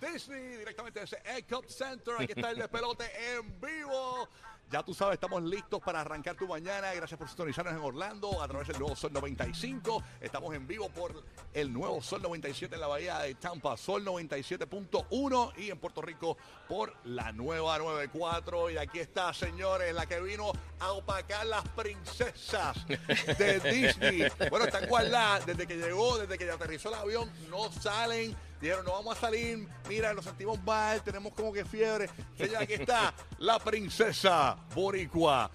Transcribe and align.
Disney, 0.00 0.56
directamente 0.56 1.00
desde 1.00 1.18
Cup 1.44 1.66
Center. 1.68 2.14
Aquí 2.18 2.32
está 2.34 2.50
el 2.50 2.58
despelote 2.58 3.10
en 3.34 3.60
vivo. 3.60 4.28
Ya 4.72 4.82
tú 4.82 4.94
sabes, 4.94 5.16
estamos 5.16 5.42
listos 5.42 5.82
para 5.82 6.00
arrancar 6.00 6.34
tu 6.34 6.48
mañana. 6.48 6.94
Gracias 6.94 7.18
por 7.18 7.28
sintonizarnos 7.28 7.74
en 7.74 7.80
Orlando 7.80 8.40
a 8.40 8.48
través 8.48 8.68
del 8.68 8.78
nuevo 8.78 8.96
Sol 8.96 9.12
95. 9.12 10.02
Estamos 10.18 10.54
en 10.54 10.66
vivo 10.66 10.88
por 10.88 11.22
el 11.52 11.70
nuevo 11.70 12.00
Sol 12.00 12.22
97 12.22 12.74
en 12.76 12.80
la 12.80 12.86
Bahía 12.86 13.18
de 13.18 13.34
Tampa, 13.34 13.76
Sol 13.76 14.02
97.1 14.02 15.52
y 15.58 15.70
en 15.70 15.78
Puerto 15.78 16.00
Rico 16.00 16.38
por 16.66 16.94
la 17.04 17.32
nueva 17.32 17.76
94. 17.76 18.70
Y 18.70 18.78
aquí 18.78 18.98
está, 18.98 19.34
señores, 19.34 19.92
la 19.94 20.06
que 20.06 20.22
vino 20.22 20.50
a 20.80 20.92
opacar 20.92 21.44
las 21.44 21.68
princesas 21.68 22.86
de 22.86 23.60
Disney. 23.70 24.26
Bueno, 24.48 24.64
están 24.64 24.88
guardadas 24.88 25.44
desde 25.44 25.66
que 25.66 25.76
llegó, 25.76 26.16
desde 26.16 26.38
que 26.38 26.50
aterrizó 26.50 26.88
el 26.88 26.94
avión, 26.94 27.30
no 27.50 27.70
salen. 27.70 28.34
Dijeron, 28.62 28.84
no 28.84 28.92
vamos 28.92 29.18
a 29.18 29.20
salir. 29.20 29.68
Mira, 29.88 30.14
nos 30.14 30.24
sentimos 30.24 30.62
mal, 30.62 31.02
tenemos 31.02 31.32
como 31.34 31.52
que 31.52 31.64
fiebre. 31.64 32.08
Señora, 32.38 32.60
aquí 32.60 32.74
está 32.74 33.12
la 33.38 33.58
princesa 33.58 34.56
boricua. 34.74 35.50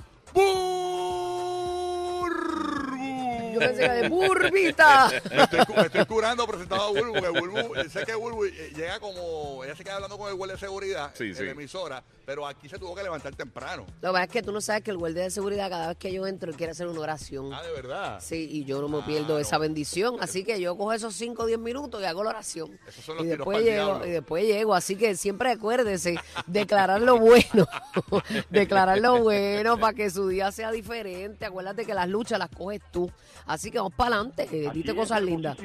Burbu. 2.08 3.54
Yo 3.54 3.60
pensé 3.60 3.82
que 3.82 3.90
de 3.90 4.10
burbita. 4.10 5.10
Me 5.32 5.44
estoy, 5.44 5.66
cu- 5.66 5.74
me 5.76 5.82
estoy 5.84 6.06
curando 6.06 6.46
presentado 6.48 6.84
a 6.84 6.88
Bulbu, 6.90 7.14
porque 7.14 7.30
Bulbu, 7.40 7.90
sé 7.90 8.06
que 8.06 8.14
Bulbu 8.16 8.46
eh, 8.46 8.72
llega 8.76 9.00
como, 9.00 9.64
ella 9.64 9.76
se 9.76 9.84
queda 9.84 9.96
hablando 9.96 10.18
con 10.18 10.30
el 10.30 10.36
guardia 10.36 10.56
de 10.56 10.60
seguridad 10.60 11.12
Sí, 11.16 11.26
en 11.26 11.36
sí. 11.36 11.44
la 11.46 11.52
emisora, 11.52 12.04
pero 12.28 12.46
aquí 12.46 12.68
se 12.68 12.78
tuvo 12.78 12.94
que 12.94 13.04
levantar 13.04 13.34
temprano. 13.34 13.86
Lo 14.02 14.10
que 14.10 14.14
pasa 14.14 14.24
es 14.26 14.30
que 14.30 14.44
tú 14.44 14.52
no 14.52 14.60
sabes 14.60 14.84
que 14.84 14.92
el 14.92 14.98
guardia 14.98 15.24
de 15.24 15.30
seguridad, 15.32 15.70
cada 15.70 15.88
vez 15.88 15.98
que 15.98 16.12
yo 16.12 16.28
entro, 16.28 16.52
él 16.52 16.58
quiere 16.58 16.72
hacer 16.72 16.86
una 16.90 17.00
oración. 17.00 17.54
Ah, 17.54 17.64
de 17.64 17.72
verdad. 17.72 18.20
Sí, 18.22 18.50
y 18.52 18.66
yo 18.66 18.82
no 18.82 18.90
me 18.90 19.02
pierdo 19.04 19.28
Claro. 19.28 19.40
esa 19.40 19.58
bendición. 19.58 20.18
Así 20.20 20.44
que 20.44 20.60
yo 20.60 20.76
cojo 20.76 20.92
esos 20.92 21.16
5 21.16 21.44
o 21.44 21.46
10 21.46 21.58
minutos 21.58 22.02
y 22.02 22.06
hago 22.06 22.26
la 22.26 22.32
oración. 22.32 22.78
Esos 22.86 23.06
son 23.06 23.16
los 23.16 23.26
y 23.26 23.30
tiros 23.30 23.38
después 23.46 23.58
pa'l 23.60 23.64
llego, 23.66 23.86
diablo. 23.86 24.06
y 24.06 24.10
después 24.12 24.46
llego. 24.46 24.76
Así 24.76 24.98
que 24.98 25.16
siempre 25.16 25.52
acuérdese, 25.52 26.20
declarar 26.48 27.02
lo 27.02 27.18
bueno. 27.18 27.66
declarar 28.50 29.00
lo 29.00 29.24
bueno 29.24 29.80
para 29.80 29.94
que 29.94 30.10
su 30.10 30.28
día 30.28 30.52
sea 30.52 30.74
diferente. 30.74 31.46
Acuérdate 31.46 31.86
que 31.86 31.94
las 31.94 32.10
luchas 32.10 32.38
las 32.40 32.50
coges 32.50 32.82
tú. 32.92 33.10
Así 33.46 33.72
que 33.72 33.78
vamos 33.78 33.94
para 33.96 34.16
adelante. 34.18 34.50
eh, 34.52 34.70
dite 34.74 34.94
cosas 34.94 35.22
lindas. 35.22 35.58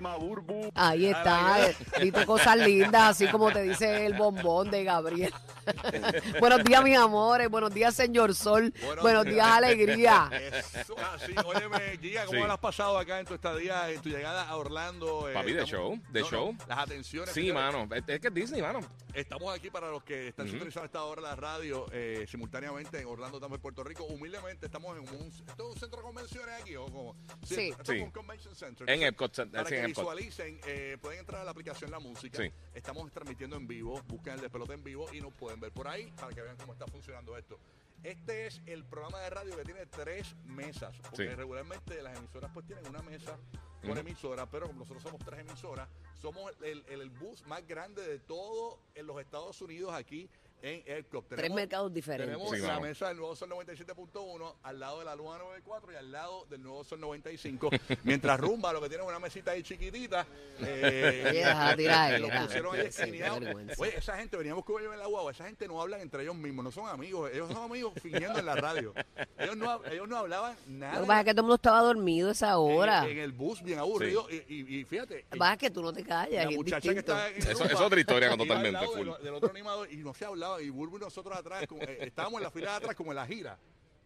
Ahí 0.77 1.07
está, 1.07 1.69
eh, 1.69 1.75
dite 2.01 2.25
cosas 2.25 2.57
lindas, 2.57 3.03
así 3.11 3.27
como 3.27 3.51
te 3.51 3.63
dice 3.63 4.07
el 4.07 4.15
bombón 4.15 4.71
de 4.71 4.85
Gabriel. 4.85 5.33
buenos 6.53 6.65
días, 6.69 6.85
mis 6.85 6.97
amores. 6.99 7.49
Buenos 7.49 7.73
días, 7.75 7.95
señor 7.95 8.35
Sol. 8.35 8.73
Buenos, 9.01 9.25
días, 9.25 9.47
alegría. 9.47 10.31
Eso 10.33 10.95
así. 10.99 11.35
Óyeme, 11.45 11.99
Giga, 12.01 12.27
¿cómo 12.27 12.41
Sí. 12.41 12.47
lo 12.47 12.53
has 12.53 12.59
pasado 12.59 12.99
acá 12.99 13.21
en 13.21 13.27
tu 13.27 13.35
estadía, 13.35 13.91
en 13.91 14.01
tu 14.03 14.09
llegada 14.09 14.49
a 14.49 14.57
Orlando? 14.57 15.29
Eh, 15.31 15.35
Papi, 15.35 15.53
de 15.53 15.63
estamos- 15.63 15.71
show, 15.71 16.01
de 16.11 16.21
no, 16.21 16.27
no, 16.27 16.31
show. 16.31 16.57
las 16.69 16.79
atenciones. 16.79 17.35
Sí, 17.35 17.53
mano. 17.53 17.89
Es, 17.95 18.05
es 18.07 18.21
que 18.21 18.29
es 18.29 18.35
Disney, 18.35 18.61
mano. 18.63 18.81
Estamos 19.15 19.55
aquí 19.55 19.71
para 19.71 19.91
los 19.91 20.03
que 20.05 20.29
están 20.29 20.49
sintonizados 20.49 20.85
a 20.85 20.87
esta 20.87 21.03
hora 21.05 21.21
la 21.23 21.37
radio 21.37 21.87
eh, 21.93 22.27
simultáneamente 22.31 22.99
en 23.01 23.07
Orlando, 23.07 23.39
también 23.41 23.57
en 23.59 23.63
Puerto 23.63 23.85
Rico. 23.85 24.05
Humildemente 24.05 24.67
estamos 24.67 24.97
en 24.97 25.03
un, 25.09 25.29
¿esto 25.29 25.69
es 25.69 25.75
un 25.75 25.79
centro 25.81 25.99
de 25.99 26.03
convenciones 26.05 26.61
aquí 26.61 26.77
o 26.77 26.85
como 26.87 27.17
Sí. 27.45 27.69
esto 27.71 27.83
es 27.93 27.99
Sí. 27.99 28.05
un 28.05 28.11
convention 28.11 28.55
center. 28.55 28.89
En 28.89 29.03
Epcot 29.03 29.35
Para 29.51 29.65
sí, 29.65 29.69
que 29.71 29.79
en 29.79 29.85
Epcot. 29.87 30.05
visualicen, 30.05 30.61
eh, 30.67 30.97
pueden 31.01 31.21
entrar 31.21 31.43
a 31.43 31.45
la 31.45 31.51
aplicación 31.51 31.91
La 31.91 31.99
Música. 31.99 32.39
Sí. 32.43 32.51
Estamos 32.75 33.11
transmitiendo 33.13 33.57
en 33.57 33.67
vivo, 33.67 34.01
busquen 34.09 34.35
el 34.35 34.41
despelote 34.41 34.73
en 34.75 34.83
vivo 34.85 35.07
y 35.13 35.21
nos 35.21 35.33
pueden 35.35 35.61
ver 35.61 35.73
por 35.73 35.89
ahí 35.89 36.11
para 36.19 36.33
que 36.35 36.42
vean 36.43 36.57
cómo 36.57 36.73
está 36.73 36.87
funcionando 36.87 37.37
esto. 37.37 37.59
Este 38.03 38.47
es 38.47 38.61
el 38.67 38.85
programa 38.85 39.21
de 39.21 39.31
radio 39.31 39.57
que 39.57 39.65
tiene 39.65 39.87
tres 39.87 40.35
mesas, 40.45 40.97
porque 41.11 41.29
Sí. 41.29 41.35
regularmente 41.35 42.03
las 42.03 42.19
emisoras 42.19 42.51
pues 42.53 42.67
tienen 42.67 42.87
una 42.89 43.01
mesa 43.03 43.37
por 43.81 43.91
Ujú. 43.93 44.01
emisora, 44.01 44.47
pero 44.51 44.67
como 44.67 44.81
nosotros 44.81 45.03
somos 45.03 45.21
tres 45.25 45.41
emisoras, 45.41 45.89
somos 46.21 46.53
el, 46.63 46.85
el, 46.89 47.01
el 47.03 47.11
bus 47.11 47.45
más 47.47 47.67
grande 47.67 48.03
de 48.07 48.19
todo 48.19 48.81
en 48.95 49.07
los 49.07 49.21
Estados 49.21 49.61
Unidos 49.63 49.93
aquí 49.95 50.29
en 50.63 50.83
Epcot. 50.87 51.27
Tres 51.29 51.51
mercados 51.53 51.93
diferentes. 51.93 52.29
Tenemos 52.37 52.51
Sí, 52.57 52.63
la 52.63 52.69
mano. 52.69 52.81
mesa 52.83 53.09
del 53.09 53.17
Nuevo 53.17 53.35
Sol 53.37 53.51
97.1 53.51 54.55
al 54.63 54.79
lado 54.81 55.01
de 55.01 55.05
la 55.05 55.17
Luna 55.17 55.39
94 55.39 55.93
y 55.93 55.97
al 55.97 56.13
lado 56.13 56.47
del 56.49 56.63
Nuevo 56.63 56.85
Sol 56.85 57.01
95. 57.01 57.71
Mientras 58.05 58.39
Rumba 58.39 58.73
lo 58.73 58.81
que 58.81 58.89
tiene 58.89 59.03
una 59.05 59.19
mesita 59.19 59.51
ahí 59.53 59.63
chiquitita. 59.63 60.27
Eh, 60.61 61.25
Oye, 61.31 61.39
deja 61.41 61.77
tirar, 61.77 62.21
lo 62.21 62.29
pusieron 62.29 62.77
ahí 62.77 62.93
Sí, 62.93 63.11
vergüenza. 63.11 63.75
Oye, 63.83 63.97
esa 63.97 64.17
gente, 64.17 64.37
veníamos 64.37 64.65
con 64.65 64.81
ellos 64.81 64.93
en 64.93 65.01
la 65.01 65.07
guagua, 65.07 65.33
esa 65.33 65.45
gente 65.47 65.67
no 65.67 65.81
hablan 65.83 66.01
entre 66.01 66.23
ellos 66.23 66.35
mismos, 66.37 66.65
no 66.65 66.71
son 66.73 66.89
amigos, 66.89 67.31
ellos 67.33 67.51
son 67.53 67.65
amigos 67.65 67.93
fingiendo 68.01 68.39
en 68.39 68.47
la 68.47 68.55
radio. 68.55 68.95
Ellos 69.39 69.57
no, 69.57 69.85
ellos 69.87 70.09
no 70.09 70.17
hablaban 70.19 70.57
nada. 70.69 70.95
Lo 70.95 71.01
que 71.03 71.07
pasa 71.09 71.21
es 71.21 71.25
que 71.27 71.31
todo 71.33 71.41
el 71.41 71.45
mundo 71.45 71.55
estaba 71.57 71.81
dormido 71.83 72.31
esa 72.31 72.59
hora. 72.59 73.05
En, 73.05 73.11
en 73.11 73.19
el 73.19 73.33
bus, 73.33 73.63
bien 73.63 73.79
aburrido. 73.81 74.29
Y, 74.31 74.37
y- 74.49 74.77
y 74.81 74.85
fíjate, 74.85 75.25
Lo 75.25 75.31
que 75.31 75.39
pasa 75.39 75.53
es 75.55 75.59
que 75.59 75.71
tú 75.71 75.83
no 75.83 75.93
te 75.93 76.05
callas, 76.05 76.45
la 76.45 76.51
es 76.51 76.57
muchacha 76.57 76.81
que 76.81 76.95
distinto. 76.95 77.13
está 77.13 77.29
en 77.29 77.37
Eso- 77.39 77.53
Rumba 77.65 77.73
es 77.75 77.81
otra 77.81 78.01
historia 78.01 78.37
totalmente. 78.37 78.81
Del, 78.97 79.15
del 79.23 79.35
otro 79.35 79.51
animador 79.51 79.91
y 79.93 79.97
no 79.97 80.15
se 80.15 80.25
hablaba. 80.25 80.52
Y 80.61 80.71
Bulbo 80.71 80.97
y 80.97 81.01
nosotros 81.01 81.37
atrás, 81.37 81.67
como, 81.67 81.83
eh, 81.83 81.99
estábamos 82.01 82.39
en 82.39 82.45
la 82.45 82.51
fila 82.51 82.71
de 82.71 82.77
atrás 82.77 82.97
como 82.97 83.13
en 83.13 83.17
la 83.17 83.27
gira. 83.27 83.59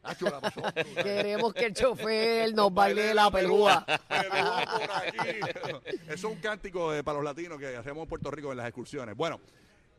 Acho, 0.02 0.26
la 0.26 0.40
pasó. 0.40 0.62
Queremos 1.02 1.52
que 1.52 1.66
el 1.66 1.74
chofer 1.74 2.54
nos 2.54 2.72
baile 2.72 3.12
la 3.12 3.30
pelúa. 3.30 3.84
Eso 6.06 6.12
es 6.12 6.24
un 6.24 6.36
cántico 6.36 6.94
eh, 6.94 7.02
para 7.02 7.16
los 7.16 7.24
latinos 7.24 7.58
que 7.58 7.76
hacemos 7.76 8.04
en 8.04 8.08
Puerto 8.08 8.30
Rico 8.30 8.52
en 8.52 8.58
las 8.58 8.66
excursiones. 8.68 9.16
Bueno, 9.16 9.40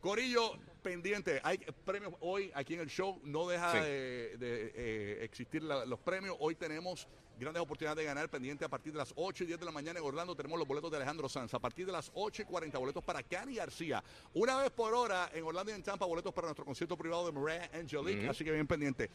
Corillo, 0.00 0.54
pendiente. 0.78 1.40
Hay 1.44 1.58
premios 1.84 2.14
hoy 2.20 2.50
aquí 2.54 2.74
en 2.74 2.80
el 2.80 2.88
show. 2.88 3.20
No 3.24 3.46
deja 3.48 3.72
Sí. 3.72 3.78
de, 3.78 4.36
de, 4.38 4.72
eh, 4.74 5.18
existir 5.24 5.62
la- 5.62 5.84
los 5.84 5.98
premios. 6.00 6.36
Hoy 6.40 6.54
tenemos 6.54 7.06
grandes 7.38 7.62
oportunidades 7.62 7.98
de 7.98 8.04
ganar 8.04 8.28
pendiente 8.28 8.64
a 8.64 8.68
partir 8.68 8.92
de 8.92 8.98
las 8.98 9.12
8 9.16 9.44
y 9.44 9.46
10 9.46 9.58
de 9.60 9.64
la 9.64 9.70
mañana 9.70 9.98
en 10.00 10.04
Orlando. 10.04 10.34
Tenemos 10.34 10.58
los 10.58 10.66
boletos 10.66 10.90
de 10.90 10.96
Alejandro 10.96 11.28
Sanz. 11.28 11.54
A 11.54 11.58
partir 11.60 11.86
de 11.86 11.92
las 11.92 12.10
8 12.14 12.42
y 12.42 12.44
40, 12.44 12.78
boletos 12.78 13.04
para 13.04 13.22
Cani 13.22 13.54
García. 13.54 14.02
Una 14.34 14.56
vez 14.60 14.70
por 14.70 14.92
hora 14.94 15.30
en 15.32 15.44
Orlando 15.44 15.70
y 15.70 15.74
en 15.74 15.82
Tampa, 15.82 16.04
boletos 16.06 16.32
para 16.34 16.48
nuestro 16.48 16.64
concierto 16.64 16.96
privado 16.96 17.26
de 17.26 17.32
Mariah 17.32 17.70
Angelique. 17.74 18.28
Así 18.28 18.44
que 18.44 18.50
bien 18.52 18.66
pendiente. 18.66 19.08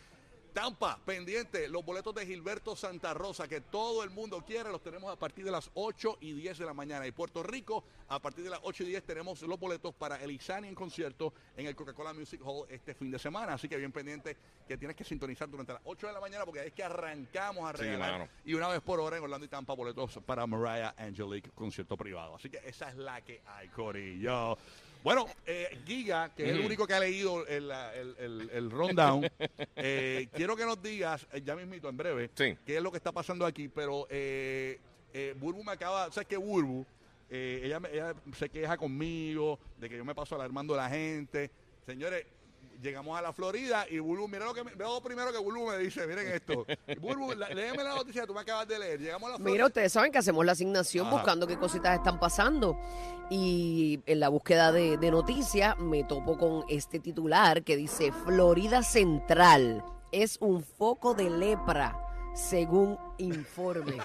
Tampa, 0.54 1.00
pendiente, 1.04 1.68
los 1.68 1.84
boletos 1.84 2.14
de 2.14 2.28
Gilberto 2.28 2.76
Santa 2.76 3.14
Rosa, 3.16 3.48
que 3.48 3.60
todo 3.62 4.04
el 4.04 4.12
mundo 4.12 4.44
quiere, 4.46 4.70
los 4.70 4.84
tenemos 4.84 5.12
a 5.12 5.18
partir 5.18 5.44
de 5.44 5.50
las 5.50 5.72
8 5.74 6.20
y 6.22 6.34
10 6.34 6.60
de 6.60 6.66
la 6.66 6.76
mañana. 6.76 7.08
Y 7.08 7.12
Puerto 7.12 7.42
Rico, 7.42 7.84
a 8.08 8.20
partir 8.20 8.44
de 8.44 8.52
las 8.52 8.60
8 8.62 8.84
y 8.84 8.88
10 8.88 9.04
tenemos 9.04 9.42
los 9.42 9.60
boletos 9.60 9.96
para 9.96 10.22
el 10.24 10.30
Isani 10.30 10.68
en 10.68 10.76
concierto 10.76 11.34
en 11.58 11.66
el 11.66 11.76
Coca-Cola 11.76 12.14
Music 12.14 12.40
Hall 12.46 12.68
este 12.70 12.94
fin 12.94 13.10
de 13.10 13.18
semana. 13.18 13.56
Así 13.56 13.68
que 13.68 13.78
bien 13.78 13.92
pendiente 13.92 14.38
que 14.68 14.78
tienes 14.78 14.96
que 14.96 15.04
sintonizar 15.04 15.50
durante 15.50 15.74
las 15.74 15.82
8 15.86 16.06
de 16.08 16.14
la 16.14 16.22
mañana 16.22 16.46
porque 16.46 16.68
es 16.68 16.74
que 16.74 16.84
arrancamos 16.84 17.68
a 17.68 17.76
Sí, 17.76 17.84
regalar. 17.86 18.30
y 18.46 18.54
una 18.54 18.68
vez 18.68 18.82
por 18.82 19.00
hora 19.00 19.18
en 19.18 19.24
Orlando 19.24 19.46
y 19.46 19.50
Tampa, 19.50 19.74
boletos 19.74 20.20
para 20.24 20.46
Mariah 20.46 20.94
Angelique, 20.98 21.50
concierto 21.50 21.98
privado. 21.98 22.36
Así 22.36 22.50
que 22.52 22.62
esa 22.64 22.90
es 22.90 22.96
la 22.96 23.22
que 23.22 23.42
hay, 23.48 23.70
Corillo. 23.70 24.56
Bueno, 25.04 25.26
eh, 25.46 25.78
Giga, 25.86 26.34
que 26.34 26.46
es 26.46 26.52
el 26.52 26.62
único 26.66 26.88
que 26.88 26.94
ha 26.94 27.00
leído 27.00 27.46
el, 27.46 27.70
el, 27.70 28.16
el- 28.18 28.50
el 28.54 28.72
rundown, 28.72 29.24
eh, 29.76 30.28
quiero 30.34 30.56
que 30.56 30.66
nos 30.66 30.82
digas, 30.82 31.28
eh, 31.34 31.42
ya 31.44 31.56
mismito, 31.56 31.90
en 31.90 31.98
breve, 31.98 32.32
Sí. 32.36 32.58
qué 32.66 32.78
es 32.78 32.82
lo 32.82 32.90
que 32.90 32.98
está 32.98 33.12
pasando 33.12 33.46
aquí, 33.46 33.68
pero 33.68 34.08
eh, 34.10 34.80
eh, 35.14 35.36
Burbu 35.38 35.64
me 35.64 35.74
acaba, 35.74 36.10
¿sabes 36.12 36.28
qué, 36.28 36.38
Burbu? 36.38 36.86
Eh, 37.30 37.62
ella, 37.66 37.80
me- 37.82 37.90
ella 37.92 38.14
se 38.38 38.48
queja 38.50 38.78
conmigo 38.78 39.60
de 39.78 39.90
que 39.90 39.98
yo 39.98 40.06
me 40.06 40.16
paso 40.16 40.36
alarmando 40.36 40.74
a 40.74 40.78
la 40.78 40.90
gente. 40.90 41.52
Señores, 41.86 42.26
llegamos 42.84 43.18
a 43.18 43.22
la 43.22 43.34
Florida 43.34 43.86
y 43.90 43.98
Burbu, 44.00 44.28
mira 44.28 44.46
lo 44.46 44.54
que 44.54 44.64
me, 44.64 44.76
veo 44.76 45.02
primero 45.02 45.32
que 45.32 45.38
Burbu 45.40 45.68
me 45.70 45.78
dice, 45.80 46.06
miren 46.06 46.28
esto. 46.28 46.66
Burbu, 47.00 47.34
la- 47.34 47.50
léeme 47.50 47.84
la 47.84 47.96
noticia 47.96 48.22
que 48.22 48.28
tú 48.28 48.34
me 48.34 48.42
acabas 48.42 48.68
de 48.68 48.78
leer. 48.78 49.00
Llegamos 49.00 49.28
a 49.30 49.32
la 49.32 49.38
Florida. 49.38 49.52
Mira, 49.54 49.66
ustedes 49.68 49.92
saben 49.92 50.12
que 50.12 50.18
hacemos 50.20 50.46
la 50.46 50.52
asignación 50.52 51.08
Ajá. 51.08 51.16
buscando 51.16 51.48
qué 51.48 51.58
cositas 51.58 51.96
están 51.98 52.20
pasando. 52.20 52.78
Y 53.30 54.02
en 54.06 54.20
la 54.20 54.30
búsqueda 54.30 54.72
de, 54.72 54.98
de 54.98 55.10
noticias 55.10 55.78
me 55.80 56.04
topo 56.04 56.38
con 56.38 56.66
este 56.70 57.00
titular 57.00 57.64
que 57.64 57.76
dice 57.78 58.12
Florida 58.12 58.84
Central 58.84 59.84
es 60.12 60.38
un 60.42 60.64
foco 60.64 61.14
de 61.16 61.30
lepra, 61.30 61.98
según 62.36 63.00
informe. 63.18 63.98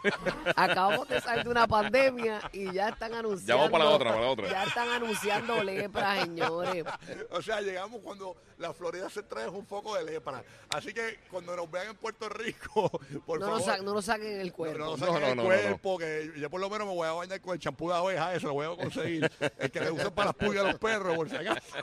Acabamos 0.56 1.08
de 1.08 1.20
salir 1.20 1.44
de 1.44 1.50
una 1.50 1.66
pandemia 1.66 2.40
y 2.52 2.72
ya 2.72 2.88
están 2.90 3.14
anunciando. 3.14 3.46
Ya 3.46 3.54
vamos 3.56 3.70
para 3.70 3.84
la 3.84 3.90
otra, 3.90 4.10
para 4.10 4.22
la 4.22 4.28
otra. 4.30 4.48
Ya 4.48 4.64
están 4.64 4.88
anunciando 4.88 5.62
lepra, 5.62 6.20
señores. 6.22 6.84
O 7.30 7.42
sea, 7.42 7.60
llegamos 7.60 8.00
cuando 8.02 8.36
la 8.58 8.72
Florida 8.72 9.08
Central 9.10 9.48
es 9.48 9.54
un 9.54 9.66
foco 9.66 9.94
de 9.96 10.04
lepra. 10.04 10.42
Así 10.70 10.92
que 10.92 11.20
cuando 11.30 11.54
nos 11.56 11.70
vean 11.70 11.88
en 11.88 11.96
Puerto 11.96 12.28
Rico, 12.28 12.90
por 13.26 13.40
No 13.40 13.46
favor. 13.46 13.60
nos, 13.60 13.64
sa- 13.64 13.78
no 13.82 13.94
nos 13.94 14.04
saquen 14.04 14.40
el 14.40 14.48
No, 14.48 14.52
cuerpo. 14.54 14.78
no, 14.78 14.96
No, 14.96 15.06
saquen 15.06 15.20
no, 15.20 15.28
el 15.28 15.36
no, 15.36 15.42
no, 15.42 15.48
cuerpo, 15.48 15.98
que 15.98 16.32
yo 16.36 16.50
por 16.50 16.60
lo 16.60 16.68
menos 16.70 16.86
me 16.88 16.94
voy 16.94 17.08
a 17.08 17.12
bañar 17.12 17.40
con 17.40 17.54
el 17.54 17.60
champú 17.60 17.88
de 17.90 17.96
abeja, 17.96 18.34
eso 18.34 18.48
lo 18.48 18.54
voy 18.54 18.66
a 18.66 18.76
conseguir. 18.76 19.30
el 19.58 19.70
que 19.70 19.80
le 19.80 19.90
usan 19.90 20.10
para 20.12 20.26
las 20.26 20.34
pulgas 20.36 20.64
a 20.64 20.68
los 20.68 20.78
perros, 20.78 21.16
por 21.16 21.28
si 21.30 21.36
acaso. 21.36 21.60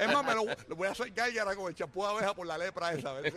Es 0.00 0.12
más, 0.12 0.24
me 0.24 0.34
lo, 0.34 0.44
lo 0.68 0.76
voy 0.76 0.88
a 0.88 0.92
hacer 0.92 1.10
gárgara 1.12 1.54
con 1.56 1.68
el 1.68 1.74
champú 1.74 2.02
de 2.04 2.10
abeja 2.10 2.34
por 2.34 2.46
la 2.46 2.58
lepra 2.58 2.92
esa. 2.92 3.10
a 3.10 3.12
ver 3.20 3.32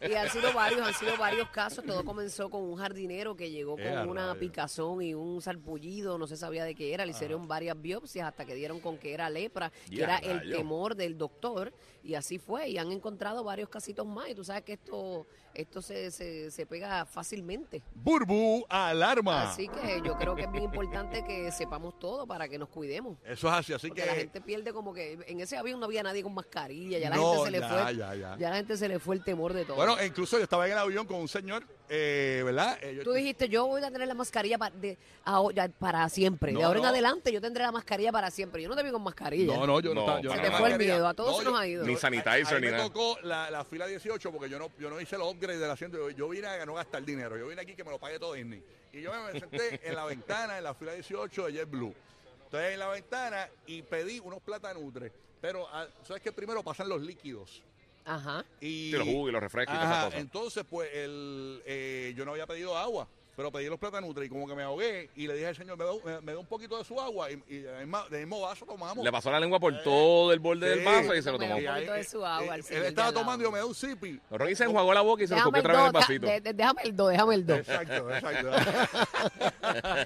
si- 0.00 0.06
Y 0.10 0.14
han 0.14 0.28
sido 0.30 0.52
varios, 0.52 0.80
han 0.86 0.94
sido 0.94 1.16
varios 1.16 1.48
casos. 1.50 1.84
Todo 1.84 2.04
comenzó 2.04 2.19
con 2.50 2.62
un 2.62 2.76
jardinero 2.76 3.36
que 3.36 3.50
llegó 3.50 3.76
con 3.76 4.08
una 4.08 4.34
picazón 4.34 5.02
y 5.02 5.14
un 5.14 5.40
sarpullido, 5.42 6.18
no 6.18 6.26
se 6.26 6.36
sabía 6.36 6.64
de 6.64 6.74
qué 6.74 6.92
era. 6.94 7.04
Le 7.04 7.12
hicieron 7.12 7.46
varias 7.48 7.80
biopsias 7.80 8.26
hasta 8.28 8.44
que 8.44 8.54
dieron 8.54 8.80
con 8.80 8.98
que 8.98 9.12
era 9.14 9.28
lepra, 9.30 9.70
que 9.88 9.96
Ya, 9.96 10.04
era 10.04 10.18
el 10.18 10.50
temor 10.50 10.94
del 10.94 11.16
doctor. 11.18 11.72
Y 12.02 12.14
así 12.14 12.38
fue. 12.38 12.68
Y 12.70 12.78
han 12.78 12.90
encontrado 12.92 13.44
varios 13.44 13.68
casitos 13.68 14.06
más. 14.06 14.28
Y 14.30 14.34
tú 14.34 14.42
sabes 14.44 14.62
que 14.62 14.72
esto, 14.74 15.26
esto 15.54 15.82
se, 15.82 16.10
se, 16.10 16.50
se 16.50 16.66
pega 16.66 17.04
fácilmente. 17.04 17.82
Burbu, 17.94 18.64
alarma. 18.68 19.50
Así 19.50 19.68
que 19.68 20.00
yo 20.04 20.16
creo 20.16 20.34
que 20.34 20.42
es 20.42 20.50
bien 20.52 20.64
importante 20.64 21.22
que 21.24 21.50
sepamos 21.52 21.98
todo 21.98 22.26
para 22.26 22.48
que 22.48 22.58
nos 22.58 22.68
cuidemos. 22.68 23.18
Eso 23.24 23.48
es 23.48 23.54
así, 23.54 23.72
así 23.72 23.88
Porque 23.88 24.02
que. 24.02 24.06
la 24.08 24.14
gente 24.14 24.40
pierde 24.40 24.72
como 24.72 24.94
que 24.94 25.18
en 25.26 25.40
ese 25.40 25.56
avión 25.56 25.78
no 25.78 25.86
había 25.86 26.02
nadie 26.02 26.22
con 26.22 26.32
mascarilla, 26.34 26.98
ya 26.98 27.10
la 27.10 27.16
No, 27.16 27.32
gente 27.32 27.44
se 27.46 27.50
le 27.50 27.60
ya, 27.60 27.68
fue, 27.68 27.96
ya, 27.96 28.14
ya. 28.14 28.36
la 28.38 28.56
gente 28.56 28.76
se 28.76 28.88
le 28.88 28.98
fue 28.98 29.16
el 29.16 29.22
temor 29.24 29.52
de 29.52 29.64
todo. 29.64 29.76
Bueno, 29.76 29.96
incluso 30.02 30.38
yo 30.38 30.44
estaba 30.44 30.66
en 30.66 30.72
el 30.72 30.78
avión 30.78 31.06
con 31.06 31.16
un 31.20 31.28
señor, 31.28 31.64
eh, 31.90 32.42
¿verdad? 32.44 32.78
Eh, 32.82 32.94
yo- 32.94 33.02
Tú 33.02 33.12
dijiste, 33.12 33.48
yo 33.48 33.66
voy 33.66 33.82
a 33.82 33.90
tener 33.90 34.06
la 34.08 34.14
mascarilla 34.14 34.56
pa- 34.56 34.70
de, 34.70 34.96
aho- 35.24 35.50
ya 35.52 35.68
para 35.68 36.08
siempre. 36.08 36.52
de 36.52 36.58
No, 36.58 36.66
ahora 36.66 36.78
en 36.78 36.84
adelante 36.86 37.32
yo 37.32 37.40
tendré 37.40 37.64
la 37.64 37.72
mascarilla 37.72 38.12
para 38.12 38.30
siempre. 38.30 38.62
Yo 38.62 38.68
no 38.68 38.76
te 38.76 38.82
vi 38.82 38.90
con 38.90 39.02
mascarilla. 39.02 39.54
No, 39.56 39.66
no, 39.66 39.80
yo 39.80 39.90
no, 39.92 39.94
No, 39.96 40.00
estaba. 40.02 40.20
Yo 40.20 40.32
Se 40.32 40.38
te 40.38 40.50
fue 40.56 40.70
el 40.72 40.78
miedo, 40.78 41.06
a 41.06 41.14
todos 41.14 41.38
se 41.38 41.44
nos 41.44 41.58
ha 41.60 41.66
ido. 41.66 41.84
Ni 41.84 41.96
sanitizer 41.96 42.60
ni 42.60 42.66
me 42.66 42.70
nada. 42.72 42.84
tocó 42.84 43.18
la, 43.22 43.50
la 43.50 43.64
fila 43.64 43.86
18 43.86 44.30
porque 44.32 44.48
yo 44.48 44.58
no, 44.58 44.70
yo 44.78 44.88
no 44.88 45.00
hice 45.00 45.16
el 45.16 45.22
upgrade 45.22 45.58
del 45.58 45.70
asiento. 45.70 45.98
Yo, 45.98 46.10
yo 46.10 46.28
vine 46.28 46.46
a 46.46 46.64
no 46.64 46.74
gastar 46.74 47.04
dinero. 47.04 47.36
Yo 47.36 47.48
vine 47.48 47.60
aquí 47.60 47.74
que 47.74 47.82
me 47.84 47.90
lo 47.90 47.98
pague 47.98 48.18
todo 48.18 48.34
Disney. 48.34 48.62
Y 48.92 49.02
yo 49.02 49.10
me 49.32 49.38
senté 49.38 49.80
en 49.88 49.94
la 49.96 50.04
ventana, 50.04 50.58
en 50.58 50.64
la 50.64 50.74
fila 50.74 50.92
18 50.94 51.46
de 51.46 51.52
JetBlue. 51.52 51.94
Entonces 52.44 52.72
en 52.72 52.78
la 52.78 52.88
ventana 52.88 53.48
y 53.66 53.82
pedí 53.82 54.20
unos 54.20 54.40
platanutres. 54.42 55.12
Pero, 55.40 55.66
ah, 55.72 55.86
¿sabes 56.02 56.22
que 56.22 56.30
Primero 56.32 56.62
pasan 56.62 56.88
los 56.88 57.00
líquidos. 57.00 57.62
Ajá. 58.04 58.44
Y, 58.60 58.90
Sí, 58.90 58.92
los 58.92 59.06
jugos 59.08 59.28
y 59.28 59.32
los 59.32 59.40
refrescos 59.42 59.74
y 59.74 59.78
todas 59.78 59.86
Ajá, 59.90 59.94
esas 59.98 60.04
cosas. 60.06 60.20
entonces, 60.20 60.64
pues, 60.68 60.90
el, 60.94 61.62
eh, 61.66 62.12
yo 62.16 62.24
no 62.24 62.32
había 62.32 62.46
pedido 62.46 62.76
agua, 62.76 63.08
pero 63.36 63.50
pedí 63.52 63.66
los 63.66 63.78
platanutres 63.78 64.26
y 64.26 64.28
como 64.28 64.46
que 64.46 64.54
me 64.54 64.62
ahogué 64.62 65.10
y 65.16 65.26
le 65.26 65.34
dije 65.34 65.46
al 65.48 65.56
señor, 65.56 65.76
me 65.78 65.84
da, 65.84 65.92
me, 66.04 66.20
me 66.20 66.32
da 66.32 66.38
un 66.38 66.46
poquito 66.46 66.76
de 66.78 66.84
su 66.84 67.00
agua 67.00 67.30
y, 67.30 67.42
y 67.48 67.58
del 67.58 67.86
mismo, 67.86 68.02
del 68.10 68.20
mismo 68.26 68.40
vaso 68.40 68.66
tomamos. 68.66 69.04
Le 69.04 69.10
pasó 69.12 69.30
la 69.30 69.40
lengua 69.40 69.58
por 69.60 69.82
todo 69.82 70.32
el 70.32 70.38
borde 70.40 70.68
del 70.68 70.84
vaso 70.84 71.14
y 71.14 71.22
se 71.22 71.30
lo 71.32 71.38
Me 71.38 71.48
tomó. 71.48 71.60
da 71.60 71.70
un 71.70 71.74
poquito 71.76 71.92
de 71.94 72.04
su 72.04 72.24
agua, 72.26 72.46
eh, 72.46 72.50
al 72.50 72.58
él 72.60 72.64
señor 72.64 72.82
de 72.82 72.88
estaba 72.88 73.12
tomando 73.12 73.42
y 73.42 73.46
yo 73.46 73.52
me 73.52 73.58
da 73.58 73.66
un 73.66 73.74
sipi. 73.74 74.20
Ronnie 74.30 74.56
se 74.56 74.64
enjuagó 74.64 74.92
la 74.94 75.00
boca 75.00 75.22
y 75.22 75.26
se 75.26 75.34
lo 75.34 75.36
Déjame 75.36 75.62
copió 75.62 75.70
el 75.70 75.76
otra 75.76 75.76
vez 75.76 75.80
en 75.80 75.86
el 75.86 75.92
do, 75.92 75.98
vasito. 75.98 76.26
de- 76.26 76.40
de- 76.40 76.52
déjame 76.54 76.82
el 76.84 76.96
do, 76.96 77.08
déjame 77.08 77.34
el 77.34 77.46
do. 77.46 77.54
Exacto, 77.54 78.10
exacto. 78.14 78.50